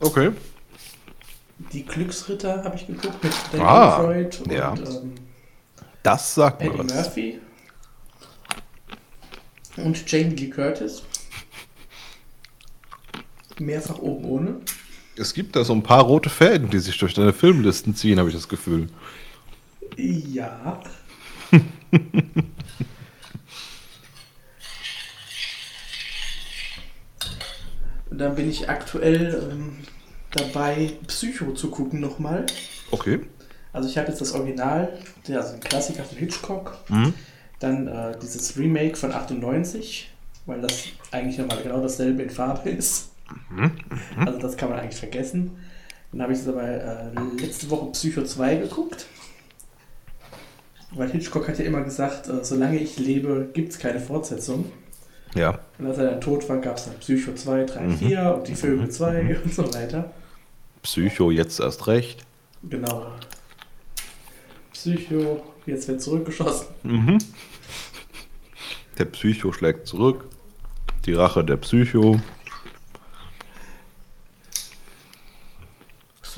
Okay. 0.00 0.32
Die 1.72 1.84
Glücksritter 1.84 2.62
habe 2.62 2.76
ich 2.76 2.86
geguckt 2.86 3.22
mit 3.22 3.32
Danny 3.52 3.64
Ah, 3.64 3.98
Freud 4.00 4.38
und 4.44 4.52
ja. 4.52 4.74
ähm, 4.74 5.14
Das 6.02 6.34
sagt 6.34 6.60
mir 6.60 6.68
Eddie 6.68 6.78
was. 6.78 6.94
Murphy 6.94 7.40
und 9.76 10.10
Jamie 10.10 10.34
Lee 10.36 10.50
Curtis. 10.50 11.02
Mehrfach 13.58 13.98
oben 13.98 14.24
ohne. 14.24 14.60
Es 15.18 15.34
gibt 15.34 15.56
da 15.56 15.64
so 15.64 15.72
ein 15.72 15.82
paar 15.82 16.04
rote 16.04 16.30
Fäden, 16.30 16.70
die 16.70 16.78
sich 16.78 16.96
durch 16.98 17.12
deine 17.14 17.32
Filmlisten 17.32 17.96
ziehen, 17.96 18.20
habe 18.20 18.28
ich 18.28 18.34
das 18.36 18.48
Gefühl. 18.48 18.88
Ja. 19.96 20.80
Und 28.10 28.18
dann 28.18 28.34
bin 28.36 28.48
ich 28.48 28.68
aktuell 28.68 29.50
ähm, 29.50 29.78
dabei, 30.30 30.92
Psycho 31.06 31.52
zu 31.52 31.70
gucken 31.70 32.00
nochmal. 32.00 32.46
Okay. 32.90 33.20
Also 33.72 33.88
ich 33.88 33.98
habe 33.98 34.08
jetzt 34.08 34.20
das 34.20 34.32
Original, 34.32 34.98
der, 35.26 35.40
also 35.40 35.54
ein 35.54 35.60
Klassiker 35.60 36.04
von 36.04 36.18
Hitchcock. 36.18 36.78
Mhm. 36.88 37.14
Dann 37.58 37.88
äh, 37.88 38.16
dieses 38.22 38.56
Remake 38.56 38.96
von 38.96 39.12
98, 39.12 40.10
weil 40.46 40.60
das 40.60 40.84
eigentlich 41.10 41.38
nochmal 41.38 41.62
genau 41.62 41.80
dasselbe 41.80 42.22
in 42.22 42.30
Farbe 42.30 42.70
ist. 42.76 43.10
Also 44.16 44.38
das 44.38 44.56
kann 44.56 44.70
man 44.70 44.80
eigentlich 44.80 44.98
vergessen. 44.98 45.56
Dann 46.12 46.22
habe 46.22 46.32
ich 46.32 46.38
jetzt 46.38 46.48
aber 46.48 46.62
äh, 46.62 47.40
letzte 47.40 47.68
Woche 47.70 47.92
Psycho 47.92 48.24
2 48.24 48.56
geguckt. 48.56 49.06
Weil 50.92 51.10
Hitchcock 51.10 51.48
hat 51.48 51.58
ja 51.58 51.66
immer 51.66 51.82
gesagt, 51.82 52.28
äh, 52.28 52.44
solange 52.44 52.78
ich 52.78 52.98
lebe, 52.98 53.50
gibt 53.52 53.72
es 53.72 53.78
keine 53.78 54.00
Fortsetzung. 54.00 54.72
Ja. 55.34 55.58
Und 55.78 55.86
als 55.86 55.98
er 55.98 56.12
dann 56.12 56.20
tot 56.20 56.48
war, 56.48 56.58
gab 56.58 56.78
es 56.78 56.86
dann 56.86 56.94
Psycho 56.98 57.34
2, 57.34 57.64
3, 57.64 57.90
4 57.90 58.34
und 58.38 58.48
die 58.48 58.54
Vögel 58.54 58.88
2 58.90 59.38
und 59.44 59.52
so 59.52 59.74
weiter. 59.74 60.12
Psycho 60.82 61.30
jetzt 61.30 61.60
erst 61.60 61.86
recht. 61.86 62.24
Genau. 62.62 63.12
Psycho, 64.72 65.42
jetzt 65.66 65.88
wird 65.88 66.00
zurückgeschossen. 66.00 66.68
Mhm. 66.82 67.18
Der 68.98 69.04
Psycho 69.04 69.52
schlägt 69.52 69.86
zurück. 69.86 70.24
Die 71.04 71.12
Rache 71.12 71.44
der 71.44 71.56
Psycho. 71.56 72.18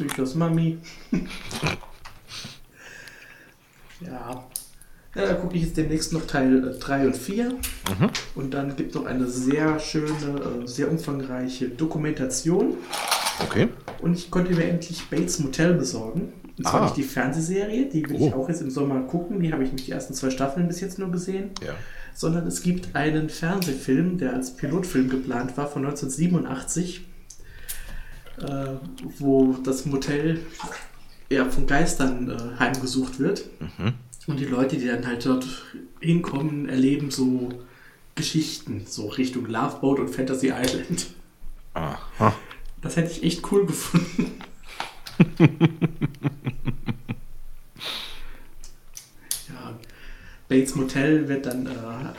Psychos 0.09 0.35
Mami. 0.35 0.79
ja. 4.01 4.45
Ja, 5.17 5.27
da 5.27 5.35
gucke 5.35 5.57
ich 5.57 5.63
jetzt 5.65 5.77
demnächst 5.77 6.13
noch 6.13 6.25
Teil 6.27 6.77
3 6.79 7.07
und 7.09 7.17
4. 7.17 7.53
Und 8.37 8.55
dann 8.55 8.77
gibt 8.77 8.91
es 8.91 8.95
noch 8.95 9.07
eine 9.07 9.27
sehr 9.27 9.79
schöne, 9.81 10.63
äh, 10.63 10.67
sehr 10.67 10.89
umfangreiche 10.91 11.69
Dokumentation. 11.69 12.75
Okay. 13.43 13.69
Und 14.01 14.15
ich 14.17 14.31
konnte 14.31 14.55
mir 14.55 14.65
endlich 14.69 15.09
Bates 15.11 15.41
Motel 15.41 15.75
besorgen. 15.75 16.33
Und 16.57 16.65
zwar 16.67 16.83
Ah. 16.83 16.85
nicht 16.85 16.97
die 16.97 17.03
Fernsehserie, 17.03 17.87
die 17.89 18.09
will 18.09 18.17
ich 18.17 18.33
Oh. 18.33 18.43
auch 18.45 18.49
jetzt 18.49 18.63
im 18.63 18.71
Sommer 18.71 19.01
gucken. 19.03 19.41
Die 19.41 19.53
habe 19.53 19.65
ich 19.65 19.73
nicht 19.73 19.87
die 19.89 19.93
ersten 19.93 20.15
zwei 20.15 20.31
Staffeln 20.31 20.69
bis 20.69 20.81
jetzt 20.81 20.99
nur 21.01 21.11
gesehen. 21.11 21.51
Ja. 21.67 21.75
Sondern 22.15 22.47
es 22.47 22.63
gibt 22.63 22.95
einen 22.95 23.29
Fernsehfilm, 23.31 24.17
der 24.19 24.35
als 24.35 24.55
Pilotfilm 24.57 25.09
geplant 25.09 25.57
war 25.57 25.67
von 25.69 25.83
1987, 25.83 27.07
äh, 28.43 28.75
wo 29.19 29.55
das 29.65 29.87
Motel 29.87 30.41
eher 31.29 31.51
von 31.51 31.67
Geistern 31.67 32.31
äh, 32.31 32.59
heimgesucht 32.59 33.19
wird. 33.19 33.45
Und 34.27 34.39
die 34.39 34.45
Leute, 34.45 34.77
die 34.77 34.87
dann 34.87 35.07
halt 35.07 35.25
dort 35.27 35.47
hinkommen, 36.01 36.69
erleben 36.69 37.11
so 37.11 37.49
Geschichten, 38.15 38.85
so 38.87 39.09
Richtung 39.09 39.47
Love 39.47 39.79
Boat 39.81 39.99
und 40.01 40.09
Fantasy 40.09 40.53
Island. 40.55 41.07
Aha. 41.75 42.35
Das 42.83 42.97
hätte 42.97 43.13
ich 43.13 43.23
echt 43.23 43.53
cool 43.53 43.67
gefunden. 43.67 44.33
ja, 49.49 49.79
Bates 50.49 50.75
Motel 50.75 51.29
wird 51.29 51.47
dann. 51.47 51.67
Äh, 51.67 52.13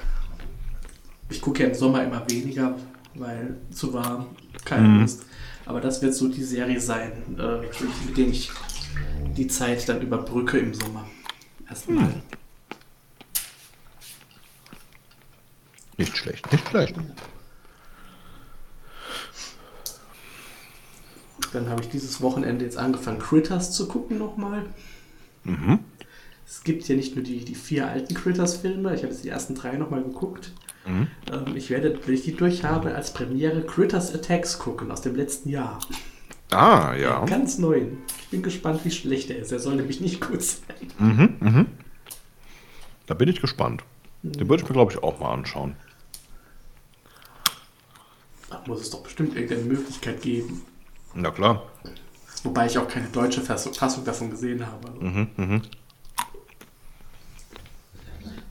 ich 1.30 1.42
gucke 1.42 1.64
ja 1.64 1.70
im 1.70 1.76
Sommer 1.76 2.04
immer 2.04 2.30
weniger, 2.30 2.76
weil 3.16 3.58
zu 3.72 3.94
warm, 3.94 4.28
keine 4.66 4.88
Mhm. 4.88 5.02
Lust. 5.02 5.24
Aber 5.66 5.82
das 5.82 6.02
wird 6.02 6.14
so 6.16 6.28
die 6.28 6.44
Serie 6.44 6.80
sein, 6.82 7.12
äh, 7.38 7.60
mit 8.08 8.18
der 8.18 8.28
ich 8.28 8.52
die 9.38 9.48
Zeit 9.48 9.88
dann 9.88 10.02
überbrücke 10.02 10.58
im 10.60 10.74
Sommer. 10.74 11.08
Erstmal. 11.70 12.22
Nicht 15.98 16.18
schlecht, 16.18 16.52
nicht 16.52 16.68
schlecht. 16.68 16.96
Dann 21.54 21.70
habe 21.70 21.82
ich 21.82 21.90
dieses 21.90 22.22
Wochenende 22.22 22.64
jetzt 22.66 22.78
angefangen, 22.78 23.20
Critters 23.20 23.72
zu 23.72 23.88
gucken 23.88 24.18
nochmal. 24.18 24.66
Mhm. 25.44 25.80
Es 26.48 26.64
gibt 26.64 26.88
ja 26.88 26.96
nicht 26.96 27.16
nur 27.16 27.24
die, 27.24 27.44
die 27.46 27.56
vier 27.56 27.88
alten 27.88 28.14
Critters-Filme, 28.14 28.94
ich 28.96 29.04
habe 29.04 29.14
jetzt 29.14 29.24
die 29.24 29.30
ersten 29.30 29.56
drei 29.56 29.78
nochmal 29.78 30.04
geguckt. 30.04 30.52
Mhm. 30.86 31.08
Ähm, 31.32 31.56
ich 31.56 31.70
werde, 31.70 32.00
wenn 32.06 32.14
ich 32.14 32.24
die 32.24 32.36
durch 32.36 32.64
habe, 32.64 32.96
als 32.96 33.14
Premiere 33.14 33.62
Critters 33.66 34.14
Attacks 34.14 34.60
gucken 34.60 34.92
aus 34.92 35.02
dem 35.02 35.16
letzten 35.16 35.50
Jahr. 35.50 35.80
Ah, 36.52 36.94
ja. 36.96 37.24
Ganz 37.26 37.58
neuen. 37.58 38.00
Ich 38.24 38.30
bin 38.30 38.44
gespannt, 38.44 38.84
wie 38.84 38.92
schlecht 38.92 39.30
er 39.30 39.38
ist. 39.38 39.52
Er 39.52 39.60
soll 39.60 39.76
nämlich 39.76 40.02
nicht 40.02 40.20
gut 40.22 40.42
sein. 40.44 40.60
Mhm, 41.00 41.36
mhm. 41.40 41.66
Da 43.06 43.14
bin 43.14 43.30
ich 43.30 43.40
gespannt. 43.42 43.84
Den 44.24 44.50
würde 44.50 44.64
ich 44.64 44.70
mir, 44.70 44.74
glaube 44.74 44.92
ich, 44.92 45.02
auch 45.02 45.20
mal 45.20 45.32
anschauen. 45.32 45.76
Da 48.50 48.62
muss 48.68 48.82
es 48.82 48.90
doch 48.90 49.02
bestimmt 49.02 49.36
irgendeine 49.36 49.64
Möglichkeit 49.64 50.22
geben. 50.22 50.64
Na 51.14 51.32
klar. 51.32 51.64
Wobei 52.44 52.66
ich 52.66 52.78
auch 52.78 52.88
keine 52.88 53.08
deutsche 53.08 53.42
Fassung 53.42 53.74
Fassung 53.74 54.04
davon 54.04 54.30
gesehen 54.30 54.66
habe. 54.66 54.88
Also, 54.88 55.00
Mhm, 55.02 55.28
mhm. 55.38 55.62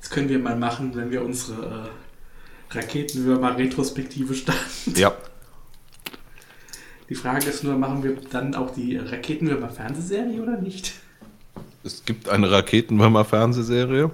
Das 0.01 0.11
können 0.11 0.29
wir 0.29 0.39
mal 0.39 0.57
machen, 0.57 0.95
wenn 0.97 1.11
wir 1.11 1.23
unsere 1.23 1.91
äh, 2.71 2.79
Raketenwürmer-Retrospektive 2.79 4.35
starten. 4.35 4.95
Ja. 4.95 5.13
Die 7.09 7.15
Frage 7.15 7.49
ist 7.49 7.65
nur, 7.65 7.77
machen 7.77 8.03
wir 8.03 8.17
dann 8.31 8.55
auch 8.55 8.73
die 8.73 8.97
Raketenwürmer-Fernsehserie 8.97 10.41
oder 10.41 10.57
nicht? 10.57 10.93
Es 11.83 12.05
gibt 12.05 12.29
eine 12.29 12.51
Raketenwürmer-Fernsehserie. 12.51 14.11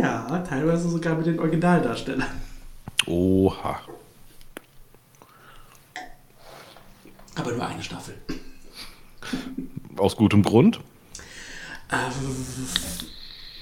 Ja, 0.00 0.38
teilweise 0.48 0.88
sogar 0.88 1.16
mit 1.16 1.26
den 1.26 1.38
Originaldarstellern. 1.38 2.28
Oha. 3.06 3.80
Aber 7.34 7.52
nur 7.52 7.66
eine 7.66 7.82
Staffel. 7.82 8.14
Aus 9.96 10.16
gutem 10.16 10.42
Grund. 10.42 10.80
Ähm, 11.92 12.10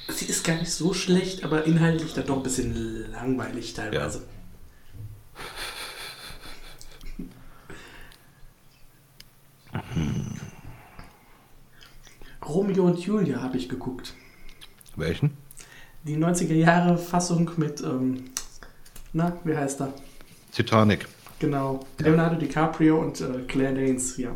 sie 0.08 0.26
ist 0.26 0.44
gar 0.44 0.56
nicht 0.56 0.70
so 0.72 0.92
schlecht, 0.94 1.44
aber 1.44 1.64
inhaltlich 1.64 2.14
dann 2.14 2.26
doch 2.26 2.36
ein 2.38 2.42
bisschen 2.42 3.10
langweilig 3.12 3.74
teilweise. 3.74 4.22
Romeo 12.44 12.84
und 12.86 12.98
Julia 13.00 13.42
habe 13.42 13.56
ich 13.56 13.68
geguckt. 13.68 14.14
Welchen? 14.96 15.36
Die 16.04 16.16
90er 16.16 16.54
Jahre 16.54 16.96
Fassung 16.98 17.50
mit, 17.56 17.80
ähm, 17.82 18.24
na, 19.12 19.36
wie 19.44 19.56
heißt 19.56 19.80
er? 19.80 19.92
Titanic. 20.52 21.06
Genau. 21.38 21.80
Leonardo 21.98 22.36
DiCaprio 22.36 22.98
und 23.00 23.20
äh, 23.20 23.42
Claire 23.48 23.74
Danes, 23.74 24.16
ja. 24.16 24.34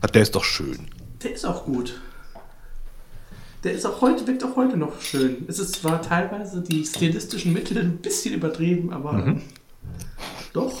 Ah, 0.00 0.06
Der 0.06 0.22
ist 0.22 0.34
doch 0.34 0.44
schön. 0.44 0.88
Der 1.22 1.34
ist 1.34 1.44
auch 1.44 1.64
gut. 1.66 2.00
Der 3.62 3.72
ist 3.72 3.84
auch 3.84 4.00
heute, 4.00 4.26
wirkt 4.26 4.42
auch 4.44 4.56
heute 4.56 4.76
noch 4.76 5.00
schön. 5.02 5.44
Es 5.48 5.58
ist 5.58 5.74
zwar 5.76 6.00
teilweise 6.00 6.62
die 6.62 6.84
stilistischen 6.84 7.52
Mittel 7.52 7.78
ein 7.78 7.98
bisschen 7.98 8.34
übertrieben, 8.34 8.92
aber 8.92 9.12
ähm, 9.26 9.42
doch, 10.52 10.80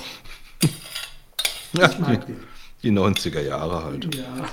Ja, 1.72 1.88
ich 1.90 1.98
mag 1.98 2.26
die, 2.26 2.34
die 2.82 2.90
90er 2.90 3.40
Jahre 3.42 3.84
halt. 3.84 4.12
Ja. 4.14 4.46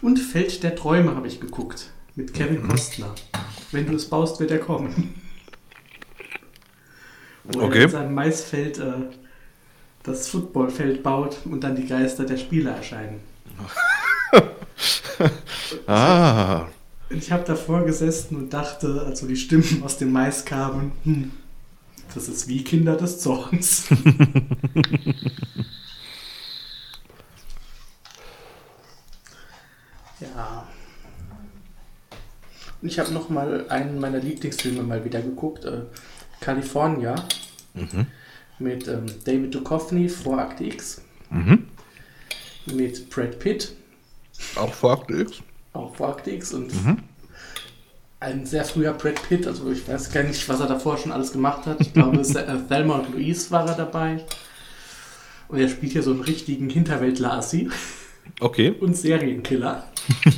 Und 0.00 0.18
Feld 0.18 0.62
der 0.62 0.74
Träume 0.74 1.14
habe 1.14 1.28
ich 1.28 1.40
geguckt. 1.40 1.90
Mit 2.14 2.34
Kevin 2.34 2.66
Costner. 2.68 3.14
Wenn 3.70 3.86
du 3.86 3.94
es 3.94 4.08
baust, 4.08 4.38
wird 4.40 4.50
er 4.50 4.58
kommen. 4.58 5.14
Wo 7.44 7.60
er 7.60 7.66
Okay. 7.66 7.84
in 7.84 7.88
seinem 7.90 8.14
Maisfeld 8.14 8.78
äh, 8.78 8.92
das 10.02 10.28
Footballfeld 10.28 11.02
baut 11.02 11.38
und 11.44 11.62
dann 11.64 11.76
die 11.76 11.86
Geister 11.86 12.24
der 12.24 12.36
Spieler 12.36 12.72
erscheinen. 12.72 13.20
Ah, 15.86 16.66
Ich 17.10 17.30
habe 17.32 17.44
davor 17.44 17.84
gesessen 17.84 18.36
und 18.36 18.52
dachte, 18.52 19.02
als 19.06 19.20
so 19.20 19.26
die 19.26 19.36
Stimmen 19.36 19.82
aus 19.84 19.98
dem 19.98 20.12
Mais 20.12 20.44
kamen, 20.44 20.92
hm, 21.04 21.32
das 22.14 22.28
ist 22.28 22.48
wie 22.48 22.62
Kinder 22.64 22.96
des 22.96 23.18
Zorns. 23.20 23.84
ja. 30.20 30.66
Ich 32.82 32.98
habe 32.98 33.12
noch 33.12 33.28
mal 33.28 33.68
einen 33.68 34.00
meiner 34.00 34.18
Lieblingsfilme 34.18 34.82
mal 34.82 35.04
wieder 35.04 35.20
geguckt, 35.22 35.64
äh, 35.64 35.82
California, 36.40 37.14
mit 38.58 38.88
ähm, 38.88 39.06
David 39.24 39.54
Duchovny 39.54 40.08
vor 40.08 40.38
Akte 40.40 40.64
X, 40.64 41.00
mit 42.66 43.08
Brad 43.10 43.38
Pitt 43.38 43.76
auch 44.56 44.72
vor 44.72 44.92
Akte 44.92 45.14
X? 45.20 45.40
auch 45.74 45.94
vor 45.94 46.10
Akte 46.10 46.30
X 46.32 46.52
und 46.52 46.70
ein 48.20 48.46
sehr 48.46 48.64
früher 48.64 48.92
Brad 48.92 49.20
Pitt, 49.28 49.46
also 49.46 49.70
ich 49.72 49.86
weiß 49.88 50.12
gar 50.12 50.22
nicht, 50.22 50.48
was 50.48 50.60
er 50.60 50.66
davor 50.66 50.96
schon 50.98 51.10
alles 51.12 51.32
gemacht 51.32 51.66
hat. 51.66 51.80
Ich 51.80 51.92
glaube, 51.92 52.18
es- 52.20 52.34
äh, 52.34 52.56
Thelma 52.68 52.98
und 52.98 53.12
Louise 53.14 53.50
war 53.50 53.66
er 53.68 53.74
dabei. 53.74 54.24
Und 55.48 55.58
er 55.58 55.68
spielt 55.68 55.92
hier 55.92 56.02
so 56.02 56.12
einen 56.12 56.20
richtigen 56.20 56.70
Hinterwelt-Lassi 56.70 57.68
Okay. 58.40 58.70
und 58.80 58.96
Serienkiller. 58.96 59.84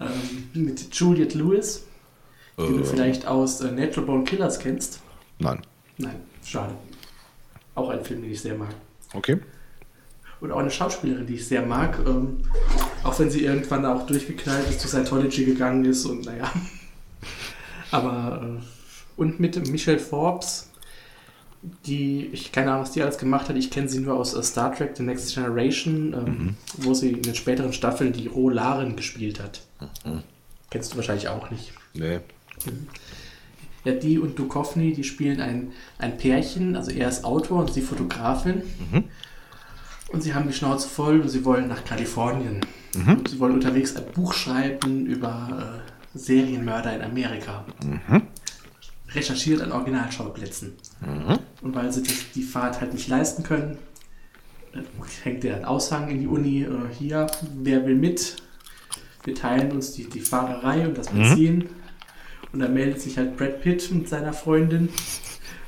ähm, 0.00 0.48
mit 0.54 0.92
Juliette 0.94 1.38
Lewis, 1.38 1.86
die 2.58 2.62
du 2.62 2.80
Äh, 2.80 2.84
vielleicht 2.84 3.26
aus 3.26 3.60
äh, 3.60 3.70
Natural 3.70 4.06
Born 4.06 4.24
Killers 4.24 4.58
kennst. 4.58 5.00
Nein. 5.38 5.60
Nein, 5.98 6.16
schade. 6.44 6.74
Auch 7.74 7.88
ein 7.90 8.04
Film, 8.04 8.22
den 8.22 8.32
ich 8.32 8.40
sehr 8.40 8.54
mag. 8.56 8.74
Okay. 9.14 9.38
Und 10.42 10.50
auch 10.50 10.58
eine 10.58 10.72
Schauspielerin, 10.72 11.24
die 11.24 11.34
ich 11.34 11.46
sehr 11.46 11.64
mag, 11.64 12.00
ähm, 12.04 12.38
auch 13.04 13.16
wenn 13.20 13.30
sie 13.30 13.44
irgendwann 13.44 13.86
auch 13.86 14.06
durchgeknallt 14.06 14.68
ist, 14.68 14.80
zu 14.80 14.88
Scientology 14.88 15.44
gegangen 15.44 15.84
ist 15.84 16.04
und 16.04 16.24
naja. 16.26 16.50
Aber, 17.92 18.58
äh, 18.58 18.62
und 19.16 19.38
mit 19.38 19.68
Michelle 19.68 20.00
Forbes, 20.00 20.68
die, 21.86 22.26
ich 22.32 22.50
keine 22.50 22.72
Ahnung, 22.72 22.82
was 22.82 22.90
die 22.90 23.02
alles 23.02 23.18
gemacht 23.18 23.48
hat, 23.48 23.56
ich 23.56 23.70
kenne 23.70 23.88
sie 23.88 24.00
nur 24.00 24.16
aus 24.16 24.34
äh, 24.34 24.42
Star 24.42 24.74
Trek 24.74 24.96
The 24.96 25.04
Next 25.04 25.32
Generation, 25.32 26.12
ähm, 26.12 26.56
wo 26.76 26.92
sie 26.92 27.12
in 27.12 27.22
den 27.22 27.36
späteren 27.36 27.72
Staffeln 27.72 28.12
die 28.12 28.26
Rolaren 28.26 28.96
gespielt 28.96 29.40
hat. 29.40 29.62
Kennst 30.70 30.92
du 30.92 30.96
wahrscheinlich 30.96 31.28
auch 31.28 31.52
nicht. 31.52 31.72
Nee. 31.94 32.18
Ja, 33.84 33.92
die 33.92 34.18
und 34.18 34.36
Duchovny, 34.40 34.92
die 34.92 35.04
spielen 35.04 35.40
ein, 35.40 35.70
ein 35.98 36.16
Pärchen, 36.16 36.74
also 36.74 36.90
er 36.90 37.08
ist 37.08 37.24
Autor 37.24 37.60
und 37.60 37.72
sie 37.72 37.80
Fotografin. 37.80 38.62
Und 40.12 40.22
sie 40.22 40.34
haben 40.34 40.46
die 40.46 40.52
Schnauze 40.54 40.88
voll 40.88 41.20
und 41.20 41.28
sie 41.28 41.44
wollen 41.44 41.68
nach 41.68 41.84
Kalifornien. 41.84 42.60
Und 43.16 43.28
sie 43.28 43.40
wollen 43.40 43.54
unterwegs 43.54 43.96
ein 43.96 44.04
Buch 44.14 44.34
schreiben 44.34 45.06
über 45.06 45.82
äh, 46.14 46.18
Serienmörder 46.18 46.94
in 46.94 47.02
Amerika. 47.02 47.64
Recherchiert 49.14 49.62
an 49.62 49.72
Originalschauplätzen. 49.72 50.74
Und 51.62 51.74
weil 51.74 51.90
sie 51.92 52.02
das, 52.02 52.14
die 52.34 52.42
Fahrt 52.42 52.80
halt 52.80 52.92
nicht 52.92 53.08
leisten 53.08 53.42
können, 53.42 53.78
hängt 55.22 55.42
der 55.44 55.68
Aushang 55.68 56.08
in 56.08 56.20
die 56.20 56.26
Uni. 56.26 56.62
Äh, 56.62 56.68
hier, 56.98 57.26
wer 57.62 57.84
will 57.86 57.94
mit? 57.96 58.36
Wir 59.24 59.34
teilen 59.34 59.70
uns 59.72 59.92
die, 59.92 60.04
die 60.08 60.20
Fahrerei 60.20 60.86
und 60.86 60.98
das 60.98 61.08
Benzin. 61.08 61.68
Und 62.52 62.60
dann 62.60 62.74
meldet 62.74 63.00
sich 63.00 63.16
halt 63.16 63.36
Brad 63.36 63.62
Pitt 63.62 63.90
mit 63.92 64.08
seiner 64.08 64.32
Freundin, 64.34 64.90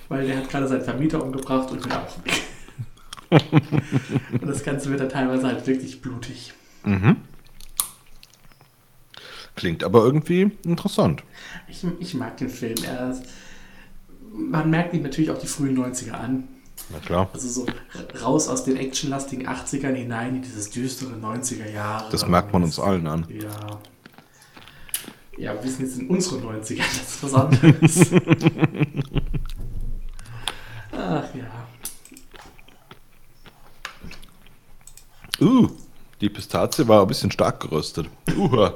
weil 0.09 0.27
der 0.27 0.37
hat 0.37 0.51
gerade 0.51 0.69
seinen 0.69 0.83
Vermieter 0.85 1.23
umgebracht 1.23 1.71
und 1.71 1.83
will 1.85 1.93
auch 1.93 2.25
weg. 2.25 2.43
Und 4.41 4.47
das 4.47 4.63
Ganze 4.63 4.91
wird 4.91 5.01
dann 5.01 5.09
teilweise 5.09 5.47
halt 5.47 5.67
wirklich 5.67 6.01
blutig. 6.01 6.53
Klingt 9.57 9.85
aber 9.85 10.05
irgendwie 10.05 10.51
interessant. 10.65 11.23
Ich, 11.69 11.85
ich 12.01 12.15
mag 12.15 12.37
den 12.37 12.49
Film. 12.49 12.77
Er 12.85 13.15
man 14.35 14.69
merkt 14.71 14.95
ihm 14.95 15.03
natürlich 15.03 15.31
auch 15.31 15.39
die 15.39 15.47
frühen 15.47 15.79
90er 15.79 16.13
an. 16.13 16.49
Na 16.91 16.99
klar. 16.99 17.31
Also 17.33 17.49
so 17.49 17.67
raus 18.23 18.49
aus 18.49 18.65
den 18.65 18.77
actionlastigen 18.77 19.49
80ern 19.49 19.95
hinein 19.95 20.37
in 20.37 20.43
dieses 20.43 20.71
düstere 20.71 21.15
90er 21.15 21.71
Jahre. 21.71 22.11
Das 22.11 22.27
merkt 22.27 22.53
man 22.53 22.65
uns 22.65 22.81
allen 22.81 23.07
an. 23.07 23.27
Ja. 23.29 23.79
Ja, 25.37 25.55
wir 25.61 25.71
sind 25.71 25.87
jetzt 25.87 25.99
in 25.99 26.09
unseren 26.09 26.45
90ern, 26.45 26.79
das 26.79 27.17
ist 27.17 27.23
was 27.23 27.35
anderes. 27.35 28.11
Ach 30.93 31.35
ja. 31.35 31.67
Uh, 35.45 35.69
die 36.23 36.31
Pistazie 36.31 36.89
war 36.89 37.03
ein 37.03 37.07
bisschen 37.07 37.31
stark 37.31 37.61
geröstet. 37.61 38.09
Uh, 38.35 38.71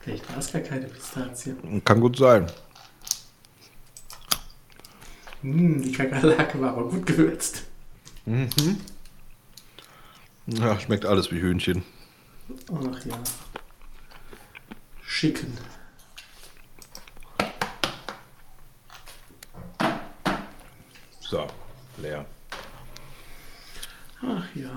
Vielleicht 0.00 0.30
war 0.30 0.38
es 0.38 0.50
gar 0.50 0.62
keine 0.62 0.86
Pistazie. 0.86 1.54
kann 1.84 2.00
gut 2.00 2.16
sein. 2.16 2.50
Hm, 5.42 5.82
die 5.82 5.92
Kakerlake 5.92 6.58
war 6.58 6.70
aber 6.70 6.88
gut 6.88 7.04
gewürzt. 7.04 7.64
Ja, 10.46 10.80
schmeckt 10.80 11.04
alles 11.04 11.30
wie 11.30 11.40
Hühnchen. 11.40 11.82
Ach 12.72 13.04
ja. 13.04 13.18
Schicken. 15.02 15.58
So, 21.20 21.46
leer. 21.98 22.24
Ach 24.26 24.56
ja. 24.56 24.70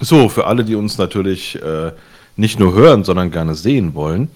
So, 0.00 0.28
für 0.28 0.46
alle, 0.46 0.64
die 0.64 0.74
uns 0.74 0.98
natürlich 0.98 1.60
äh, 1.60 1.92
nicht 2.36 2.58
nur 2.58 2.72
hören, 2.72 3.04
sondern 3.04 3.30
gerne 3.30 3.54
sehen 3.54 3.94
wollen, 3.94 4.30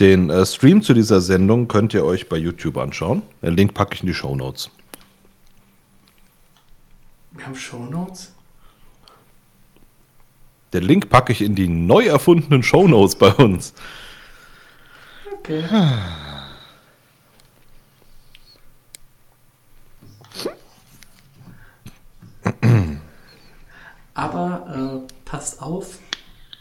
den 0.00 0.30
äh, 0.30 0.44
Stream 0.46 0.82
zu 0.82 0.94
dieser 0.94 1.20
Sendung 1.20 1.66
könnt 1.66 1.94
ihr 1.94 2.04
euch 2.04 2.28
bei 2.28 2.36
YouTube 2.36 2.76
anschauen. 2.76 3.22
Den 3.42 3.56
Link 3.56 3.74
packe 3.74 3.94
ich 3.94 4.02
in 4.02 4.06
die 4.06 4.14
Show 4.14 4.36
Notes. 4.36 4.70
Wir 7.32 7.46
haben 7.46 7.54
Shownotes. 7.54 8.32
Den 10.72 10.82
Link 10.82 11.08
packe 11.08 11.32
ich 11.32 11.40
in 11.40 11.54
die 11.54 11.68
neu 11.68 12.06
erfundenen 12.06 12.62
Show 12.62 12.86
Notes 12.86 13.16
bei 13.16 13.32
uns. 13.32 13.72
Okay. 15.38 15.64
Aber 24.18 25.04
äh, 25.06 25.12
passt 25.24 25.62
auf, 25.62 26.00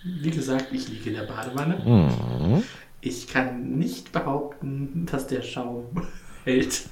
wie 0.03 0.29
gesagt, 0.29 0.67
ich 0.71 0.89
liege 0.89 1.09
in 1.09 1.15
der 1.15 1.23
Badewanne. 1.23 2.63
Ich 3.01 3.27
kann 3.27 3.79
nicht 3.79 4.11
behaupten, 4.11 5.07
dass 5.11 5.25
der 5.25 5.41
Schaum 5.41 5.85
hält. 6.43 6.83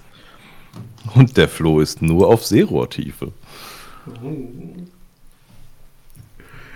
Und 1.14 1.38
der 1.38 1.50
Flo 1.50 1.82
ist 1.82 2.02
nur 2.02 2.30
auf 2.30 2.44
Seerohrtiefe. 2.48 3.32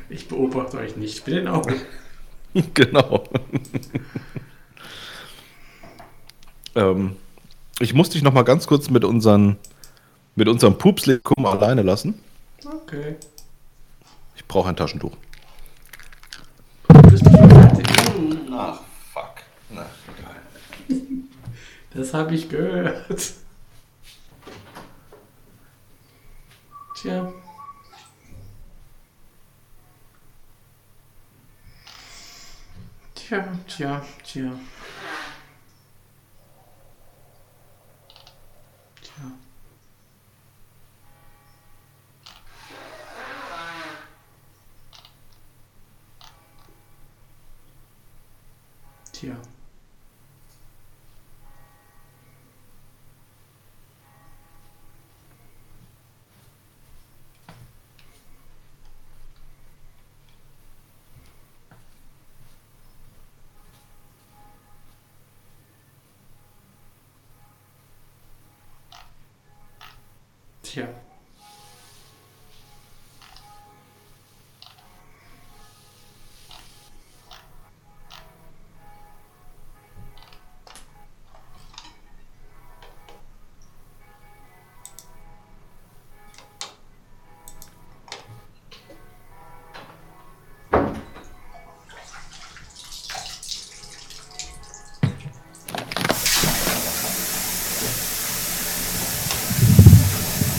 Ich 0.08 0.28
beobachte 0.28 0.78
euch 0.78 0.96
nicht 0.96 1.26
mit 1.26 1.38
den 1.38 1.48
Augen. 1.48 1.74
genau. 2.76 3.24
ähm, 6.76 7.16
ich 7.80 7.96
muss 7.96 8.12
dich 8.12 8.22
noch 8.22 8.34
mal 8.34 8.44
ganz 8.44 8.68
kurz 8.68 8.92
mit, 8.92 9.04
unseren, 9.04 9.58
mit 10.36 10.48
unserem 10.48 10.78
Pupslikum 10.78 11.44
alleine 11.48 11.82
lassen. 11.82 12.22
Okay. 12.64 13.16
Ich 14.50 14.52
brauche 14.52 14.70
ein 14.70 14.76
Taschentuch. 14.76 15.16
Bist 17.12 17.24
du 17.24 17.30
schon 17.30 17.50
fertig? 17.52 17.88
Ach, 18.52 18.80
fuck. 19.14 19.44
Na, 19.70 19.86
egal. 20.18 21.00
Das 21.94 22.16
habe 22.16 22.34
ich 22.34 22.50
gehört. 22.50 23.34
Tja. 26.96 27.32
Tja, 33.14 33.48
tja, 33.68 34.02
tja. 34.24 34.52